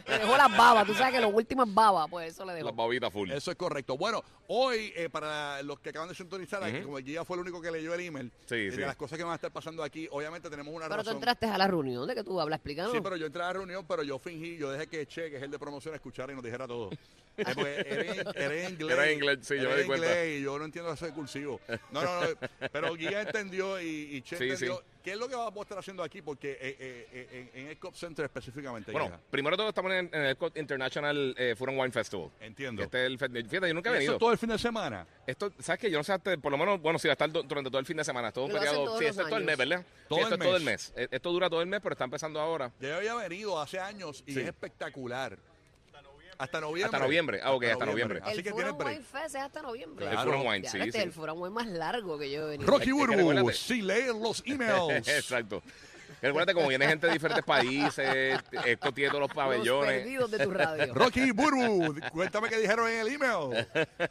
Le 0.07 0.19
dejó 0.19 0.37
las 0.37 0.57
babas, 0.57 0.87
tú 0.87 0.95
sabes 0.95 1.15
que 1.15 1.21
lo 1.21 1.29
último 1.29 1.63
es 1.65 1.75
baba, 1.75 2.07
pues 2.09 2.33
eso 2.33 2.45
le 2.45 2.55
dejó. 2.55 2.67
Las 2.69 2.77
babitas 2.77 3.13
full. 3.13 3.31
Eso 3.31 3.51
es 3.51 3.57
correcto. 3.57 3.97
Bueno, 3.97 4.23
hoy, 4.49 4.93
eh, 4.97 5.09
para 5.11 5.63
los 5.63 5.79
que 5.81 5.91
acaban 5.91 6.09
de 6.09 6.15
sintonizar, 6.15 6.61
como 6.83 6.99
el 6.99 7.05
guía 7.05 7.25
fue 7.25 7.37
el 7.37 7.43
único 7.43 7.61
que 7.61 7.71
leyó 7.71 7.95
el 7.95 8.01
email, 8.01 8.31
Sí, 8.47 8.55
eh, 8.57 8.71
sí. 8.71 8.77
de 8.79 8.87
las 8.87 8.97
cosas 8.97 9.17
que 9.19 9.25
van 9.25 9.33
a 9.33 9.37
estar 9.37 9.51
pasando 9.51 9.83
aquí, 9.83 10.09
obviamente 10.11 10.51
tenemos 10.51 10.75
una 10.75 10.85
Pero 10.89 10.97
tú 11.03 11.07
razón. 11.07 11.15
entraste 11.17 11.47
a 11.47 11.59
la 11.59 11.67
reunión 11.67 12.07
de 12.07 12.15
que 12.15 12.25
tú 12.25 12.41
hablas, 12.41 12.59
explícanos. 12.59 12.93
Sí, 12.93 12.99
pero 13.03 13.17
yo 13.17 13.24
entré 13.27 13.43
a 13.43 13.53
reunión, 13.53 13.85
pero 13.87 14.03
yo 14.03 14.19
fingí, 14.19 14.57
yo 14.57 14.71
dejé 14.71 14.87
que 14.87 15.07
Che, 15.07 15.31
que 15.31 15.37
es 15.37 15.43
el 15.43 15.51
de 15.51 15.59
promoción, 15.59 15.95
escuchara 15.95 16.33
y 16.33 16.35
nos 16.35 16.45
dijera 16.45 16.67
todo. 16.67 16.91
Eh, 17.37 17.45
porque 17.55 17.87
era, 18.37 18.69
inglés. 18.71 18.93
Era 18.93 19.07
en 19.09 19.15
inglés, 19.15 19.39
sí, 19.43 19.57
yo 19.57 19.69
me 19.69 19.75
di 19.77 19.81
en 19.83 19.87
cuenta. 19.87 20.27
y 20.27 20.43
yo 20.43 20.59
no 20.59 20.65
entiendo 20.65 20.93
ese 20.93 21.11
cursivo. 21.13 21.61
No, 21.91 22.03
no, 22.03 22.21
no. 22.21 22.27
Pero 22.73 22.95
Guía 22.95 23.23
entendió 23.23 23.81
y, 23.81 24.17
y 24.17 24.23
Che 24.23 24.37
Sí, 24.37 24.45
entendió. 24.45 24.77
sí. 24.77 24.83
¿Qué 25.05 25.13
es 25.13 25.19
lo 25.19 25.29
que 25.29 25.35
vamos 25.35 25.59
a 25.59 25.63
estar 25.63 25.79
haciendo 25.79 26.03
aquí? 26.03 26.23
Porque 26.23 26.53
eh, 26.53 26.59
eh, 26.81 27.09
eh, 27.13 27.51
en, 27.53 27.61
en 27.63 27.69
el 27.69 27.79
Cop 27.79 27.95
Center 27.95 28.25
específicamente. 28.25 28.91
Bueno, 28.91 29.21
primero 29.31 29.55
todo 29.55 29.69
estamos 29.69 29.93
en, 29.93 30.09
en 30.11 30.21
el 30.23 30.31
Epcot 30.31 30.57
International 30.57 31.35
eh, 31.37 31.55
Food 31.57 31.69
and 31.71 31.79
Wine 31.81 31.93
Festival. 31.93 32.31
entiendo. 32.41 32.83
Este 32.83 33.05
es 33.05 33.11
el 33.11 33.19
fíjate, 33.19 33.69
yo 33.69 33.75
nunca 33.75 33.91
he 33.91 33.93
¿Eso 33.93 33.99
venido. 33.99 34.19
todo 34.19 34.33
el 34.33 34.39
fin 34.39 34.49
de 34.49 34.59
semana? 34.59 35.07
Esto, 35.27 35.53
¿sabes 35.59 35.81
qué? 35.81 35.91
Yo 35.91 35.99
no 35.99 36.05
sé, 36.05 36.13
hasta- 36.15 36.37
por 36.39 36.51
lo 36.53 36.57
menos, 36.57 36.81
bueno, 36.81 36.99
sí, 36.99 37.07
va 37.09 37.13
a 37.13 37.15
estar 37.15 37.31
durante 37.31 37.69
todo 37.71 37.79
el 37.81 37.85
fin 37.87 37.99
de 37.99 38.05
semana. 38.05 38.33
Todo 38.33 38.49
lo 38.49 38.55
todos 38.55 38.99
Sí, 38.99 39.05
esto 39.05 39.23
es 39.23 39.29
todo 39.29 39.37
el 39.39 39.45
mes. 39.45 39.59
¿verdad? 39.59 39.85
Todo 40.09 40.19
Sí, 40.21 40.25
el 40.25 40.33
esto 40.33 40.35
es 40.37 40.41
todo 40.49 40.57
el 40.57 40.63
mes. 40.65 40.93
mes. 40.97 41.05
Eh, 41.05 41.09
Esto 41.11 41.33
dura 41.33 41.51
todo 41.51 41.61
el 41.61 41.67
mes, 41.69 41.81
pero 41.83 41.93
está 41.93 42.05
empezando 42.05 42.41
ahora. 42.41 42.73
Yo 42.81 42.97
había 42.97 43.15
venido 43.17 43.61
hace 43.61 43.79
años 43.79 44.25
y 44.27 44.33
Sí. 44.33 44.41
es 44.41 44.47
espectacular. 44.47 45.39
Hasta 46.39 46.61
noviembre. 46.61 46.85
Hasta 46.85 46.99
noviembre. 46.99 47.41
Ah, 47.43 47.53
ok, 47.53 47.65
hasta 47.65 47.87
noviembre. 47.87 48.21
Así 48.23 48.39
el 48.39 48.43
que 48.45 48.53
break. 48.77 48.99
Wine 48.99 49.05
Fest 49.05 49.35
es 49.37 49.43
hasta 49.43 49.63
noviembre. 49.63 50.07
Claro. 50.07 50.21
El 50.23 50.37
and 50.39 50.47
Wine, 50.49 50.63
Ya, 50.63 50.71
sí, 50.71 50.79
este 50.79 50.93
sí. 50.93 50.99
es 50.99 51.05
el 51.05 51.13
and 51.31 51.41
Wine 51.41 51.55
más 51.55 51.67
largo 51.67 52.19
que 52.19 52.31
yo 52.31 52.47
he 52.47 52.51
venido. 52.51 52.71
Rocky 52.71 52.93
Burbu, 52.93 53.51
sin 53.53 53.87
leer 53.87 54.15
los 54.15 54.43
emails. 54.47 55.07
Exacto. 55.09 55.63
Recuerda 56.23 56.55
como 56.55 56.69
viene 56.69 56.87
gente 56.87 57.07
de 57.07 57.13
diferentes 57.13 57.45
países, 57.45 58.41
esto 58.65 58.93
tiene 58.93 59.11
todos 59.11 59.21
los 59.21 59.29
Los 59.29 59.35
pabellones. 59.37 60.01
perdidos 60.03 60.31
de 60.31 60.39
tu 60.45 60.51
radio. 60.51 60.95
Rocky 60.95 61.31
Burbu, 61.31 61.95
cuéntame 62.13 62.49
qué 62.49 62.59
dijeron 62.59 62.89
en 62.89 63.01
el 63.01 63.09
email. 63.09 63.67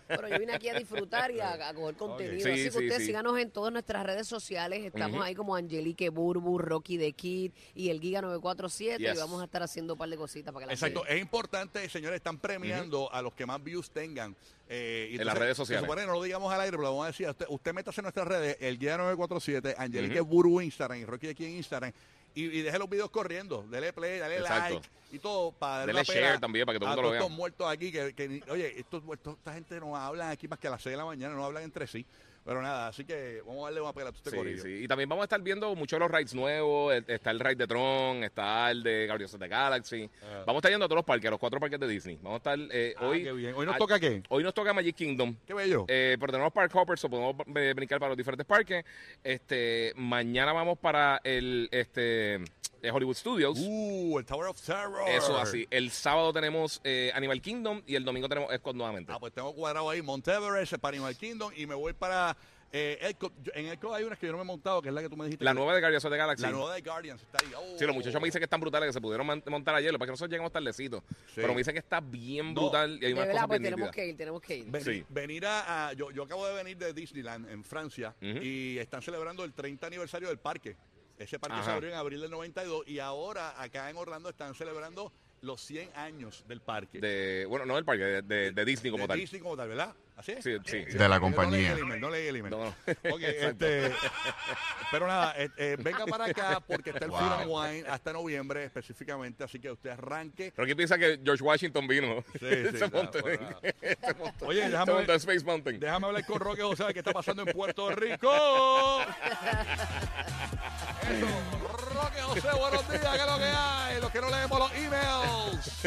Pero 0.07 0.27
yo 0.27 0.39
vine 0.39 0.53
aquí 0.53 0.69
a 0.69 0.73
disfrutar 0.77 1.31
y 1.31 1.39
a, 1.39 1.69
a 1.69 1.73
coger 1.73 1.95
contenido. 1.95 2.43
Sí, 2.43 2.51
Así 2.51 2.63
que 2.65 2.71
sí, 2.71 2.77
ustedes 2.77 2.97
sí. 2.97 3.05
síganos 3.07 3.37
en 3.39 3.51
todas 3.51 3.71
nuestras 3.71 4.05
redes 4.05 4.27
sociales. 4.27 4.83
Estamos 4.85 5.23
ahí 5.23 5.35
como 5.35 5.55
Angelique 5.55 6.09
Burbu, 6.09 6.57
Rocky 6.57 6.97
the 6.97 7.11
Kid 7.13 7.51
y 7.75 7.89
el 7.89 7.99
Giga 7.99 8.21
947. 8.21 9.03
Yes. 9.03 9.15
Y 9.15 9.17
vamos 9.17 9.41
a 9.41 9.45
estar 9.45 9.63
haciendo 9.63 9.93
un 9.93 9.99
par 9.99 10.09
de 10.09 10.17
cositas 10.17 10.53
para 10.53 10.65
que 10.65 10.67
la 10.67 10.73
Exacto, 10.73 11.05
es 11.07 11.19
importante, 11.19 11.87
señores, 11.89 12.17
están 12.17 12.37
premiando 12.37 13.11
a 13.11 13.21
los 13.21 13.33
que 13.33 13.45
más 13.45 13.63
views 13.63 13.89
tengan. 13.91 14.35
Eh, 14.69 15.09
y 15.11 15.19
En 15.19 15.25
las 15.25 15.37
redes 15.37 15.57
sociales. 15.57 15.81
Se 15.81 15.85
supone 15.85 16.01
que 16.01 16.07
no 16.07 16.13
lo 16.13 16.23
digamos 16.23 16.51
al 16.53 16.61
aire, 16.61 16.71
pero 16.71 16.83
lo 16.83 16.89
vamos 16.89 17.03
a 17.05 17.07
decir. 17.07 17.27
Usted, 17.29 17.45
usted 17.49 17.73
métase 17.73 18.01
en 18.01 18.03
nuestras 18.03 18.27
redes, 18.27 18.57
el 18.59 18.79
guía 18.79 18.97
947, 18.97 19.75
Angelique 19.77 20.21
Ujú. 20.21 20.29
Burbu 20.31 20.61
Instagram 20.61 20.99
y 20.99 21.05
Rocky 21.05 21.27
aquí 21.27 21.45
en 21.45 21.51
Instagram. 21.57 21.91
Y, 22.35 22.45
y 22.45 22.61
deje 22.63 22.79
los 22.79 22.89
videos 22.89 23.11
corriendo, 23.11 23.63
dele 23.69 23.93
play, 23.93 24.19
dale 24.19 24.37
Exacto. 24.37 24.75
like 24.75 24.89
y 25.11 25.19
todo 25.19 25.51
para 25.51 25.79
darle 25.85 25.93
Dele 25.93 26.03
share 26.05 26.39
también 26.39 26.65
para 26.65 26.75
que 26.75 26.79
todo 26.79 26.89
el 26.89 26.95
mundo 26.95 27.01
lo 27.03 27.11
vea. 27.11 27.19
estos 27.21 27.37
muertos 27.37 27.71
aquí 27.71 27.91
que, 27.91 28.13
que 28.15 28.41
oye, 28.49 28.79
estos 28.79 29.03
muertos, 29.03 29.35
esta 29.37 29.53
gente 29.53 29.79
no 29.79 29.95
hablan 29.95 30.31
aquí 30.31 30.47
más 30.47 30.57
que 30.57 30.67
a 30.67 30.71
las 30.71 30.81
6 30.81 30.93
de 30.93 30.97
la 30.97 31.05
mañana, 31.05 31.35
no 31.35 31.45
hablan 31.45 31.61
entre 31.63 31.85
sí. 31.85 32.03
Pero 32.45 32.61
nada, 32.61 32.87
así 32.89 33.05
que 33.05 33.41
vamos 33.45 33.61
a 33.61 33.65
darle 33.67 33.79
una 33.81 33.93
pela 33.93 34.09
a 34.09 34.11
este 34.11 34.29
Sí, 34.29 34.35
corillo. 34.35 34.63
sí. 34.63 34.83
Y 34.83 34.87
también 34.87 35.07
vamos 35.07 35.23
a 35.23 35.25
estar 35.25 35.41
viendo 35.41 35.73
muchos 35.75 35.97
de 35.97 36.05
los 36.05 36.11
rides 36.11 36.33
nuevos. 36.35 36.93
El- 36.93 37.05
Está 37.07 37.31
el 37.31 37.39
ride 37.39 37.55
de 37.55 37.67
Tron, 37.67 38.23
está 38.23 38.69
el 38.69 38.83
de 38.83 39.07
Guardians 39.07 39.33
of 39.33 39.39
the 39.39 39.47
Galaxy. 39.47 40.09
Ah. 40.23 40.43
Vamos 40.45 40.55
a 40.55 40.57
estar 40.59 40.71
yendo 40.71 40.85
a 40.85 40.87
todos 40.89 40.97
los 40.97 41.05
parques, 41.05 41.27
a 41.27 41.31
los 41.31 41.39
cuatro 41.39 41.59
parques 41.59 41.79
de 41.79 41.87
Disney. 41.87 42.17
Vamos 42.21 42.33
a 42.45 42.53
estar 42.53 42.59
eh, 42.71 42.93
Ah, 42.97 43.07
hoy. 43.07 43.23
qué 43.23 43.31
bien. 43.31 43.53
Hoy 43.55 43.65
nos 43.65 43.75
ah, 43.75 43.77
toca 43.77 43.99
qué? 43.99 44.21
Hoy 44.27 44.43
nos 44.43 44.53
toca 44.53 44.73
Magic 44.73 44.95
Kingdom. 44.95 45.35
Qué 45.47 45.53
bello. 45.53 45.85
Eh, 45.87 46.17
pero 46.19 46.33
tenemos 46.33 46.51
Park 46.51 46.75
Hoppers, 46.75 47.03
o 47.05 47.09
podemos 47.09 47.35
brincar 47.45 47.99
para 47.99 48.09
los 48.09 48.17
diferentes 48.17 48.45
parques. 48.45 48.83
Este, 49.23 49.93
mañana 49.95 50.51
vamos 50.51 50.77
para 50.79 51.21
el 51.23 51.69
este 51.71 52.39
eh, 52.83 52.91
Hollywood 52.91 53.15
Studios. 53.15 53.57
Uh, 53.59 54.19
el 54.19 54.25
Tower 54.25 54.47
of 54.49 54.61
Terror. 54.61 55.07
Eso 55.09 55.37
así. 55.37 55.65
El 55.71 55.89
sábado 55.89 56.31
tenemos 56.33 56.81
eh, 56.83 57.11
Animal 57.15 57.41
Kingdom 57.41 57.81
y 57.87 57.95
el 57.95 58.03
domingo 58.05 58.29
tenemos 58.29 58.53
Epcot 58.53 58.75
nuevamente. 58.75 59.11
Ah, 59.11 59.19
pues 59.19 59.33
tengo 59.33 59.53
cuadrado 59.55 59.89
ahí 59.89 60.01
Monteverest, 60.01 60.73
para 60.77 60.95
Animal 60.95 61.15
Kingdom 61.17 61.51
y 61.55 61.65
me 61.65 61.75
voy 61.75 61.93
para 61.93 62.35
eh, 62.75 62.97
Epcot. 63.01 63.31
Yo- 63.43 63.51
En 63.55 63.67
Epcot 63.67 63.93
hay 63.93 64.03
unas 64.03 64.17
que 64.17 64.25
yo 64.25 64.31
no 64.31 64.39
me 64.39 64.43
he 64.43 64.47
montado, 64.47 64.81
que 64.81 64.89
es 64.89 64.93
la 64.95 65.01
que 65.01 65.07
tú 65.09 65.15
me 65.15 65.25
dijiste. 65.25 65.45
la 65.45 65.51
que- 65.51 65.55
nueva 65.55 65.75
de 65.75 65.79
Guardians 65.79 66.05
of 66.05 66.11
the 66.11 66.17
Galaxy. 66.17 66.41
La 66.43 66.49
nueva 66.51 66.73
de 66.73 66.81
Guardians 66.81 67.21
está 67.21 67.37
ahí. 67.45 67.53
Oh. 67.55 67.77
Sí, 67.77 67.85
los 67.85 67.95
muchachos 67.95 68.19
me 68.19 68.27
dicen 68.27 68.39
que 68.39 68.45
están 68.45 68.59
brutales, 68.59 68.87
que 68.89 68.93
se 68.93 68.99
pudieron 69.01 69.27
man- 69.27 69.43
montar 69.47 69.75
ayer, 69.75 69.91
lo 69.91 69.97
que 69.97 69.99
pasa 69.99 70.05
es 70.05 70.07
que 70.07 70.11
nosotros 70.13 70.31
llegamos 70.31 70.51
tardecitos. 70.51 71.03
Sí. 71.27 71.33
Pero 71.35 71.49
me 71.53 71.59
dicen 71.59 71.73
que 71.73 71.79
está 71.79 71.99
bien 72.01 72.53
No. 72.53 72.61
brutal 72.61 72.91
y 72.91 72.93
hay 72.93 72.99
De 72.99 73.13
unas 73.13 73.27
verdad, 73.27 73.33
cosas 73.33 73.47
pues 73.47 73.59
bien 73.59 73.63
tenemos 73.73 73.79
nítidas. 73.91 73.95
que 73.95 74.07
ir, 74.09 74.17
tenemos 74.17 74.41
que 74.41 74.55
ir. 74.57 74.65
Venir, 74.65 74.83
Sí. 74.85 75.05
venir 75.09 75.45
a, 75.45 75.87
a- 75.89 75.93
yo, 75.93 76.09
yo 76.11 76.23
acabo 76.23 76.47
de 76.47 76.53
venir 76.55 76.77
de 76.77 76.91
Disneyland 76.93 77.47
en 77.49 77.63
Francia 77.63 78.15
Ujú. 78.19 78.39
y 78.43 78.77
están 78.79 79.01
celebrando 79.03 79.43
el 79.45 79.53
30 79.53 79.85
aniversario 79.87 80.27
del 80.27 80.39
parque. 80.39 80.75
Ese 81.17 81.39
parque 81.39 81.63
se 81.63 81.71
abrió 81.71 81.89
en 81.89 81.95
abril 81.95 82.21
del 82.21 82.31
92 82.31 82.87
y 82.87 82.99
ahora 82.99 83.61
acá 83.61 83.89
en 83.89 83.97
Orlando 83.97 84.29
están 84.29 84.55
celebrando 84.55 85.11
los 85.41 85.61
100 85.61 85.89
años 85.95 86.43
del 86.47 86.61
parque. 86.61 86.99
De, 87.01 87.45
bueno, 87.49 87.65
no 87.65 87.75
del 87.75 87.83
parque, 87.83 88.03
de, 88.03 88.21
de- 88.21 88.51
de 88.51 88.65
Disney 88.65 88.91
como 88.91 89.03
De 89.03 89.07
tal. 89.09 89.19
Disney 89.19 89.41
como 89.41 89.57
tal, 89.57 89.67
¿verdad? 89.67 89.93
¿Así 90.15 90.31
es? 90.31 90.43
Sí, 90.43 90.55
sí, 90.65 90.85
sí. 90.87 90.97
De 90.97 91.09
la 91.09 91.19
No 91.19 91.25
leí 91.27 91.33
compañía. 91.33 91.71
el 91.73 91.79
email, 91.79 91.99
no 91.99 92.09
leí 92.09 92.27
el 92.27 92.35
email. 92.37 92.51
No, 92.51 92.65
no. 92.65 92.75
Ok, 93.13 93.21
este, 93.23 93.91
pero 94.91 95.07
nada, 95.07 95.33
eh, 95.37 95.49
eh, 95.57 95.75
venga 95.79 96.05
para 96.05 96.25
acá 96.25 96.59
porque 96.65 96.91
está 96.91 97.05
el 97.05 97.11
Wow. 97.11 97.19
Food 97.19 97.31
and 97.41 97.49
Wine 97.49 97.89
hasta 97.89 98.13
noviembre 98.13 98.63
específicamente, 98.63 99.43
así 99.43 99.59
que 99.59 99.69
usted 99.71 99.89
arranque. 99.89 100.53
Pero 100.55 100.65
aquí 100.65 100.75
piensa 100.75 100.97
que 100.97 101.19
George 101.23 101.43
Washington 101.43 101.87
vino. 101.87 102.23
Sí, 102.33 102.39
sí, 102.39 102.47
se 102.47 102.71
claro, 102.77 102.89
montó, 102.93 103.19
se 103.19 104.13
montó- 104.17 104.45
Oye, 104.45 104.69
déjame 104.69 104.93
ver- 104.93 105.09
Space 105.11 105.43
Mountain. 105.43 105.79
Déjame 105.79 106.05
hablar 106.07 106.25
con 106.25 106.39
Roque 106.39 106.61
José 106.61 106.85
de 106.85 106.93
qué 106.93 106.99
está 106.99 107.11
pasando 107.11 107.41
en 107.41 107.51
Puerto 107.51 107.89
Rico. 107.91 108.31
Eso, 111.13 111.27
Roque 111.93 112.21
José, 112.21 112.59
buenos 112.59 112.89
días, 112.89 113.01
¿qué 113.01 113.21
es 113.21 113.25
lo 113.27 113.37
que 113.37 113.43
hay? 113.43 114.01
Los 114.01 114.11
que 114.11 114.21
no 114.21 114.29
leemos 114.29 114.59
los 114.59 114.71
emails. 114.73 115.81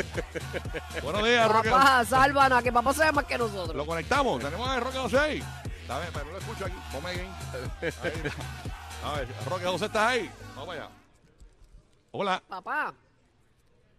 buenos 1.03 1.25
días, 1.25 1.51
Roque. 1.51 1.71
Papá, 1.71 2.05
sálvanos, 2.05 2.63
que 2.63 2.73
papá 2.73 2.95
sabe 2.95 3.13
más 3.13 3.25
que 3.25 3.39
nosotros. 3.39 3.75
Lo 3.75 3.85
conectamos, 3.87 4.41
tenemos 4.43 4.69
a 4.69 4.81
Roque 4.81 4.99
José 4.99 5.19
ahí. 5.19 5.45
Pero 6.13 6.31
lo 6.31 6.39
escucho 6.39 6.67
aquí. 6.67 6.77
Ponme. 6.93 7.11
Ahí. 7.11 7.29
A 9.05 9.13
ver, 9.13 9.29
Roque 9.47 9.65
José, 9.65 9.87
¿estás 9.87 10.11
ahí? 10.11 10.31
Vamos 10.55 10.75
allá. 10.75 10.89
Hola, 12.13 12.43
Papá, 12.49 12.95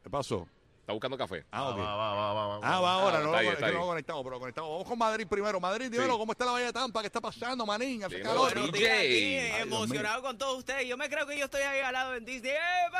¿qué 0.03 0.10
pasó? 0.10 0.48
Está 0.88 0.94
buscando 0.94 1.17
café. 1.17 1.44
Ah, 1.51 1.67
ok. 1.67 1.79
Va, 1.79 1.96
va, 1.98 2.13
va, 2.15 2.34
va, 2.34 2.48
va. 2.48 2.60
Ah, 2.63 2.79
va 2.79 2.94
ahora, 2.94 3.17
Ah, 3.17 3.20
no, 3.22 3.25
está 3.25 3.32
lo, 3.32 3.38
ahí, 3.39 3.48
está 3.48 3.58
que 3.58 3.62
no 3.63 3.67
ahí. 3.67 3.74
lo 3.84 3.88
conectamos, 3.88 4.24
pero 4.24 4.39
conectamos. 4.39 4.72
Vamos 4.72 4.88
con 4.88 4.98
Madrid 4.98 5.27
primero. 5.29 5.60
Madrid, 5.60 5.91
dímelo, 5.91 6.13
Sí. 6.13 6.20
¿cómo 6.20 6.32
está 6.32 6.46
la 6.46 6.51
Bahía 6.53 6.67
de 6.67 6.72
Tampa? 6.74 7.01
¿Qué 7.01 7.08
está 7.08 7.20
pasando, 7.20 7.65
manín? 7.65 8.06
Hace 8.06 8.20
Dímelo, 8.20 8.44
calor. 8.46 8.53
DJ. 8.53 8.62
Buenos 8.62 8.79
días, 8.79 8.98
aquí, 8.98 9.36
Dios 9.36 9.60
emocionado 9.63 10.22
con 10.22 10.38
todos 10.38 10.58
ustedes. 10.60 10.88
Yo 10.88 10.96
me 10.96 11.10
creo 11.10 11.27
que 11.27 11.38
yo 11.38 11.44
estoy 11.44 11.62
ahí 11.63 11.82
al 11.82 11.91
lado 11.91 12.15
en 12.15 12.24
Disney. 12.24 12.53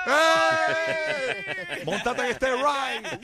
¡Ey! 0.06 1.86
Móntate 1.86 2.22
en 2.24 2.28
este 2.28 2.48
ride. 2.58 3.20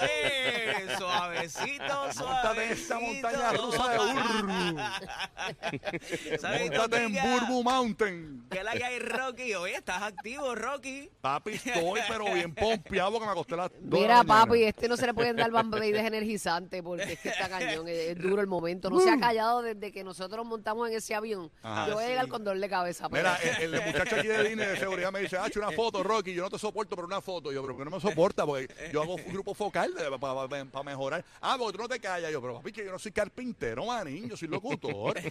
¡Eh! 0.00 0.88
Suavecito, 0.98 2.12
suavecito. 2.12 2.24
Móntate 2.24 2.64
en 2.64 2.72
esta 2.72 2.98
montaña 2.98 3.52
rusa 3.52 3.88
de 3.88 3.98
burro. 3.98 4.82
¿Sabes, 6.40 6.70
Móntate 6.70 7.04
en? 7.04 7.12
Burbu 7.22 7.62
Mountain. 7.62 8.46
¿Qué 8.50 8.64
la 8.64 8.72
que 8.72 8.84
hay, 8.84 8.98
Rocky? 8.98 9.54
Oye, 9.54 9.76
estás 9.76 10.02
activo, 10.02 10.56
Rocky. 10.56 11.08
Papi, 11.20 11.52
estoy 11.52 12.00
pero 12.08 12.24
bien 12.34 12.52
pompeado 12.52 13.12
porque 13.12 13.26
me 13.26 13.32
acosté 13.32 13.54
a 13.54 13.58
las 13.58 13.70
dos 13.80 14.00
de 14.00 14.07
la 14.07 14.07
Mira, 14.08 14.24
papi, 14.24 14.62
este 14.64 14.88
no 14.88 14.96
se 14.96 15.06
le 15.06 15.14
pueden 15.14 15.36
dar 15.36 15.50
bambides 15.50 16.04
energizantes 16.04 16.82
porque 16.82 17.12
es 17.12 17.18
que 17.20 17.28
está 17.28 17.48
cañón, 17.48 17.86
es, 17.88 17.98
es 18.10 18.18
duro 18.18 18.40
el 18.40 18.46
momento. 18.46 18.90
No 18.90 19.00
se 19.00 19.10
ha 19.10 19.18
callado 19.20 19.62
desde 19.62 19.92
que 19.92 20.02
nosotros 20.04 20.44
montamos 20.46 20.88
en 20.90 20.96
ese 20.96 21.14
avión. 21.14 21.50
Ajá. 21.62 21.88
Yo 21.88 21.94
voy 21.94 22.04
a 22.04 22.08
llegar 22.08 22.28
con 22.28 22.44
dolor 22.44 22.60
de 22.60 22.68
cabeza. 22.68 23.08
pero- 23.08 23.28
Mira, 23.30 23.36
el, 23.60 23.74
el 23.74 23.86
muchacho 23.86 24.16
aquí 24.16 24.26
de 24.28 24.42
línea 24.44 24.68
de 24.68 24.76
seguridad 24.78 25.12
me 25.12 25.20
dice, 25.20 25.36
ah, 25.36 25.46
una 25.56 25.72
foto, 25.72 26.02
Rocky, 26.02 26.32
yo 26.34 26.42
no 26.44 26.50
te 26.50 26.58
soporto, 26.58 26.94
pero 26.96 27.06
una 27.06 27.20
foto. 27.20 27.50
Yo, 27.52 27.62
pero 27.62 27.74
¿por 27.76 27.84
qué 27.84 27.90
no 27.90 27.96
me 27.96 28.00
soporta? 28.02 28.46
Porque 28.46 28.68
yo 28.92 29.02
hago 29.02 29.14
un 29.16 29.32
grupo 29.32 29.54
focal 29.54 29.92
para 30.20 30.82
mejorar. 30.84 31.24
Ah, 31.40 31.56
porque 31.58 31.76
tú 31.76 31.82
no 31.82 31.88
te 31.88 31.98
callas. 32.00 32.30
Yo, 32.30 32.40
pero 32.40 32.54
papi, 32.56 32.72
que 32.72 32.84
yo 32.84 32.92
no 32.92 32.98
soy 32.98 33.12
carpintero, 33.12 33.84
manín, 33.86 34.28
yo 34.28 34.36
soy 34.36 34.48
locutor. 34.48 35.18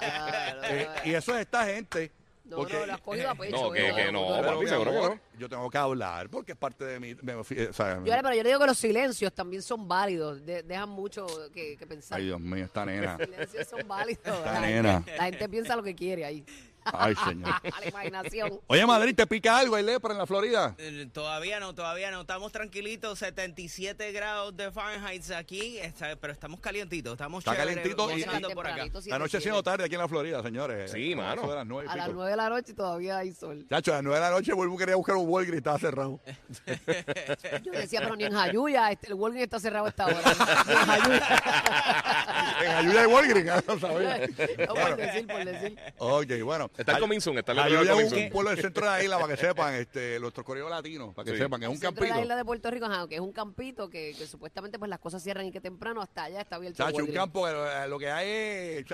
Ah, 0.00 0.52
no, 0.56 0.68
Eh, 0.68 0.88
y 1.04 1.14
eso 1.14 1.34
es 1.34 1.40
esta 1.42 1.64
gente. 1.66 2.10
No, 2.48 2.56
porque- 2.56 2.72
no, 2.74 2.86
lo 2.86 2.92
has 2.94 3.00
cogido 3.00 3.30
a 3.30 3.34
pecho. 3.34 3.56
No, 3.56 3.70
que- 3.70 3.94
que 3.94 4.12
no, 4.12 4.26
Pero, 4.40 4.54
papi, 4.54 4.66
seguro 4.66 4.90
que 4.90 4.96
no. 5.00 5.20
Yo 5.38 5.48
tengo 5.48 5.70
que 5.70 5.78
hablar 5.78 6.28
porque 6.28 6.52
es 6.52 6.58
parte 6.58 6.84
de 6.84 6.98
mi... 7.00 7.14
me- 7.22 7.34
o 7.34 7.44
sea, 7.44 7.96
Yo, 7.98 8.04
pero 8.04 8.34
yo 8.34 8.42
le 8.42 8.48
digo 8.48 8.60
que 8.60 8.66
los 8.66 8.78
silencios 8.78 9.32
también 9.32 9.62
son 9.62 9.86
válidos, 9.86 10.44
de- 10.44 10.62
dejan 10.62 10.88
mucho 10.88 11.26
que, 11.52 11.76
que 11.76 11.86
pensar. 11.86 12.18
ay, 12.18 12.26
Dios 12.26 12.40
mío, 12.40 12.64
esta 12.64 12.84
nena. 12.86 13.16
Los 13.18 13.28
silencios 13.28 13.68
son 13.68 13.86
válidos. 13.86 14.24
Esta 14.24 14.52
La, 14.52 14.60
nena. 14.60 15.04
la 15.16 15.24
gente 15.24 15.48
piensa 15.48 15.76
lo 15.76 15.82
que 15.82 15.94
quiere 15.94 16.24
ahí. 16.24 16.44
Ay, 16.92 17.14
señor. 17.24 17.48
A 17.50 17.80
la 17.80 17.88
imaginación. 17.88 18.60
Oye, 18.66 18.86
Madrid, 18.86 19.14
¿te 19.14 19.26
pica 19.26 19.58
algo? 19.58 19.76
¿Hay 19.76 19.84
lepra 19.84 20.12
en 20.12 20.18
la 20.18 20.26
Florida? 20.26 20.74
Eh, 20.78 21.08
Todavía 21.12 21.60
no, 21.60 21.74
todavía 21.74 22.10
no. 22.10 22.22
Estamos 22.22 22.52
tranquilitos, 22.52 23.18
77 23.18 24.12
grados 24.12 24.56
de 24.56 24.70
Fahrenheit 24.70 25.30
aquí, 25.32 25.78
está- 25.78 26.16
pero 26.16 26.32
estamos 26.32 26.60
calientitos, 26.60 27.12
estamos 27.12 27.40
Está 27.44 27.52
chévere, 27.52 27.74
calientito 27.76 28.10
y- 28.16 28.22
gozando 28.24 28.50
por 28.50 28.66
acá. 28.66 28.82
Tempranito, 28.82 29.10
La 29.10 29.18
noche 29.18 29.40
siendo 29.40 29.62
tarde 29.62 29.84
aquí 29.84 29.94
en 29.94 30.00
la 30.00 30.08
Florida, 30.08 30.42
señores. 30.42 30.90
Sí, 30.92 31.14
mano. 31.14 31.42
eso 31.42 31.50
de 31.50 31.56
las 31.56 31.66
nueve 31.66 31.88
y 31.88 31.92
A 31.92 31.96
las. 31.96 32.08
9 32.10 32.30
de 32.30 32.36
la 32.36 32.48
noche 32.48 32.74
todavía 32.74 33.18
hay 33.18 33.32
sol. 33.32 33.66
Chacho, 33.68 33.92
a 33.92 33.96
las 33.96 34.04
9 34.04 34.18
de 34.18 34.24
la 34.24 34.30
noche 34.30 34.52
vuelvo 34.52 34.76
quería 34.76 34.96
buscar 34.96 35.16
un 35.16 35.28
Walgreens, 35.28 35.58
estaba 35.58 35.78
cerrado. 35.78 36.20
Yo 37.64 37.72
decía, 37.72 38.00
pero 38.00 38.16
ni 38.16 38.24
en 38.24 38.32
Jayuya, 38.34 38.90
este, 38.92 39.08
el 39.08 39.14
Walgreens 39.14 39.44
está 39.44 39.60
cerrado 39.60 39.86
a 39.86 39.88
esta 39.88 40.06
hora. 40.06 40.18
En 42.60 42.70
ayuda 42.70 43.00
de 43.02 43.06
Walgreens, 43.06 43.64
no 43.68 43.78
sabía. 43.78 44.26
No, 44.66 44.74
por 44.74 44.96
decir, 44.96 45.26
por 45.26 45.44
decir. 45.44 45.78
Ok, 45.98 46.42
bueno. 46.44 46.70
Está 46.76 46.96
el 46.98 47.20
Soon, 47.20 47.38
está 47.38 47.52
el 47.52 47.58
otro 47.58 48.00
es 48.00 48.12
un 48.12 48.30
pueblo 48.30 48.50
del 48.50 48.60
centro 48.60 48.84
de 48.84 48.90
la 48.90 49.02
isla, 49.02 49.18
para 49.18 49.34
que 49.34 49.40
sepan, 49.46 49.74
este, 49.74 50.20
nuestros 50.20 50.44
coreos 50.44 50.70
latinos, 50.70 51.14
para 51.14 51.24
que 51.26 51.32
Sí. 51.32 51.38
sepan 51.38 51.60
que 51.60 51.66
es 51.66 51.72
un 51.72 51.78
campito. 51.78 52.14
la 52.14 52.20
isla 52.20 52.36
de 52.36 52.44
Puerto 52.44 52.70
Rico, 52.70 52.86
ajá, 52.86 53.06
que 53.08 53.16
es 53.16 53.20
un 53.20 53.32
campito 53.32 53.88
que, 53.88 54.14
que 54.16 54.26
supuestamente 54.26 54.78
pues 54.78 54.88
las 54.88 54.98
cosas 54.98 55.22
cierran 55.22 55.46
y 55.46 55.52
que 55.52 55.60
temprano 55.60 56.00
hasta 56.02 56.24
allá 56.24 56.40
está 56.40 56.56
abierto. 56.56 56.84
el 56.86 56.92
Chacho, 56.92 57.04
un 57.04 57.12
campo 57.12 57.44
que 57.46 57.52
lo, 57.52 57.86
lo 57.88 57.98
que 57.98 58.10
hay 58.10 58.28
es... 58.28 58.86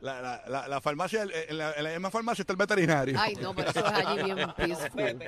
la, 0.00 0.20
la, 0.22 0.42
la, 0.48 0.68
la 0.68 0.80
farmacia, 0.80 1.22
en 1.22 1.58
la, 1.58 1.72
en 1.72 1.84
la 1.84 1.90
misma 1.90 2.10
farmacia 2.10 2.42
está 2.42 2.52
el 2.52 2.56
veterinario. 2.56 3.16
Ay, 3.18 3.34
no, 3.36 3.54
pero 3.54 3.70
eso 3.70 3.80
es 3.86 3.92
allí 3.92 4.22
bien 4.22 4.52
peaceful. 4.56 5.24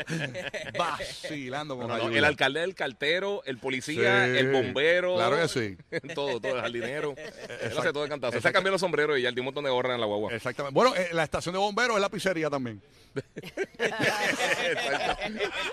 Vacilando 0.79 1.77
con 1.77 1.89
No, 1.89 1.99
no, 1.99 2.09
el 2.09 2.25
alcalde 2.25 2.61
del 2.61 2.75
cartero, 2.75 3.43
el 3.45 3.59
policía, 3.59 4.27
Sí, 4.27 4.39
el 4.39 4.53
bombero. 4.53 5.17
claro 5.17 5.37
que 5.37 5.49
sí. 5.49 5.77
todo, 6.15 6.41
todo, 6.41 6.57
el 6.57 6.61
jardinero. 6.63 7.15
Él 7.61 7.79
hace 7.79 7.93
todo 7.93 8.03
de 8.03 8.09
cantazo. 8.09 8.41
Se 8.41 8.49
ha 8.49 8.53
cambiado 8.53 8.73
los 8.73 8.81
sombreros 8.81 9.19
y 9.19 9.23
ya 9.23 9.29
tiene 9.29 9.43
un 9.43 9.47
montón 9.47 9.65
de 9.65 9.71
gorras 9.71 9.95
en 9.95 10.01
la 10.01 10.07
guagua. 10.07 10.33
Exactamente. 10.33 10.75
Bueno, 10.75 10.95
eh, 10.97 11.09
la 11.13 11.25
estación 11.25 11.53
de 11.53 11.59
bomberos 11.59 11.97
es 11.97 12.01
la 12.03 12.09
pizzería 12.09 12.49
también. 12.51 12.83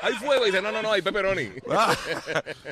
Hay 0.01 0.13
fuego 0.15 0.43
y 0.43 0.47
dice, 0.47 0.61
no, 0.61 0.71
no, 0.71 0.81
no, 0.81 0.91
hay 0.91 1.01
pepperoni. 1.01 1.49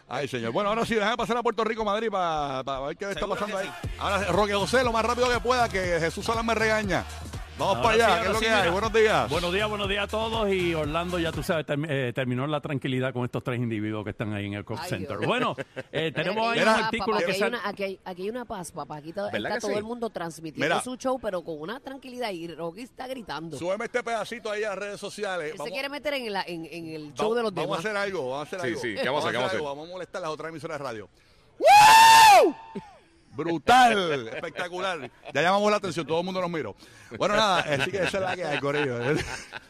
Ay, 0.07 0.27
señor. 0.27 0.51
Bueno, 0.51 0.69
ahora 0.69 0.85
sí, 0.85 0.95
déjame 0.95 1.17
pasar 1.17 1.37
a 1.37 1.43
Puerto 1.43 1.63
Rico, 1.63 1.83
Madrid, 1.85 2.09
para 2.09 2.79
ver 2.81 2.97
qué 2.97 3.09
está 3.11 3.27
pasando 3.27 3.57
ahí. 3.57 3.71
Ahora, 3.97 4.25
Roque 4.25 4.53
José, 4.53 4.83
lo 4.83 4.91
más 4.91 5.05
rápido 5.05 5.29
que 5.31 5.39
pueda, 5.39 5.69
que 5.69 5.99
Jesús 5.99 6.16
Solán 6.23 6.45
me 6.45 6.55
regaña. 6.55 7.03
Vamos 7.57 7.77
Ahora 7.77 7.89
para 7.89 7.95
allá, 7.95 8.05
sí, 8.05 8.11
¿qué 8.11 8.19
es 8.21 8.27
ahora 8.27 8.29
lo 8.33 8.37
sí, 8.39 8.45
que 8.45 8.51
hay? 8.51 8.59
mira. 8.59 8.71
Buenos 8.71 8.93
días. 8.93 9.29
Buenos 9.31 9.53
días, 9.53 9.69
buenos 9.69 9.89
días 9.89 10.03
a 10.03 10.07
todos. 10.07 10.53
Y 10.53 10.75
Orlando, 10.75 11.17
ya 11.17 11.31
tú 11.31 11.41
sabes, 11.41 11.65
eh, 11.89 12.11
terminó 12.13 12.45
la 12.45 12.61
tranquilidad 12.61 13.11
con 13.13 13.25
estos 13.25 13.43
tres 13.43 13.57
individuos 13.57 14.03
que 14.03 14.11
están 14.11 14.31
ahí 14.35 14.45
en 14.45 14.53
el 14.53 14.65
Ay, 14.69 14.77
center. 14.89 15.17
Dios. 15.17 15.27
Bueno, 15.27 15.55
eh, 15.91 16.11
tenemos 16.15 16.47
ahí 16.51 16.59
Mira, 16.59 16.71
un 16.71 16.75
papá, 16.77 16.85
artículo 16.85 17.15
aquí 17.17 17.25
que 17.25 17.31
hay 17.31 17.39
sale. 17.39 17.57
una- 17.57 17.67
aquí, 17.67 17.83
hay, 17.83 17.99
aquí 18.05 18.21
hay 18.21 18.29
una 18.29 18.45
paz, 18.45 18.71
papá. 18.71 18.97
Aquí 18.97 19.09
está, 19.09 19.23
¿Verdad 19.31 19.37
está 19.41 19.53
que 19.55 19.59
todo 19.61 19.71
sí? 19.71 19.77
el 19.77 19.83
mundo 19.85 20.11
transmitiendo 20.11 20.65
Mira. 20.75 20.83
su 20.83 20.97
show, 20.97 21.17
pero 21.19 21.41
con 21.43 21.59
una 21.59 21.79
tranquilidad. 21.79 22.29
Y 22.29 22.47
Rocky 22.53 22.81
está 22.81 23.07
gritando. 23.07 23.57
Súbeme 23.57 23.85
este 23.85 24.03
pedacito 24.03 24.51
ahí 24.51 24.63
a 24.63 24.69
las 24.69 24.77
redes 24.77 24.99
sociales. 24.99 25.53
Él 25.53 25.59
se 25.59 25.71
quiere 25.71 25.89
meter 25.89 26.13
en, 26.13 26.31
la- 26.31 26.43
en, 26.43 26.67
en 26.69 26.89
el 26.89 27.13
show 27.15 27.29
vamos- 27.29 27.37
de 27.37 27.41
los 27.41 27.53
vamos 27.55 27.69
demás. 27.71 27.77
a 27.77 27.79
hacer 27.89 27.97
algo, 27.97 28.29
vamos 28.29 28.39
a 28.39 28.41
hacer 28.43 28.61
Sí, 28.61 28.67
algo. 28.67 28.81
sí, 28.81 28.95
¿qué 29.01 29.09
vamos 29.09 29.25
a 29.25 29.29
hacer? 29.29 29.31
¿Qué 29.31 29.37
vamos 29.37 29.43
a 29.45 29.47
hacer? 29.47 29.57
algo, 29.61 29.69
Vamos 29.69 29.89
a 29.89 29.91
molestar 29.93 30.19
a 30.19 30.25
las 30.25 30.31
otras 30.31 30.49
emisoras 30.51 30.77
de 30.77 30.83
radio. 30.83 31.09
¡Woo! 31.57 32.55
Brutal, 33.37 34.29
espectacular. 34.29 35.11
Ya 35.31 35.41
llamamos 35.43 35.69
la 35.69 35.77
atención, 35.77 36.07
todo 36.07 36.19
el 36.19 36.25
mundo 36.25 36.41
nos 36.41 36.49
miró. 36.49 36.75
Bueno, 37.17 37.35
nada, 37.35 37.59
así 37.59 37.91
que 37.91 37.97
esa 37.97 38.17
es 38.17 38.23
la 38.23 38.35
que 38.35 38.43
hay, 38.43 38.59
Corillo. 38.59 38.99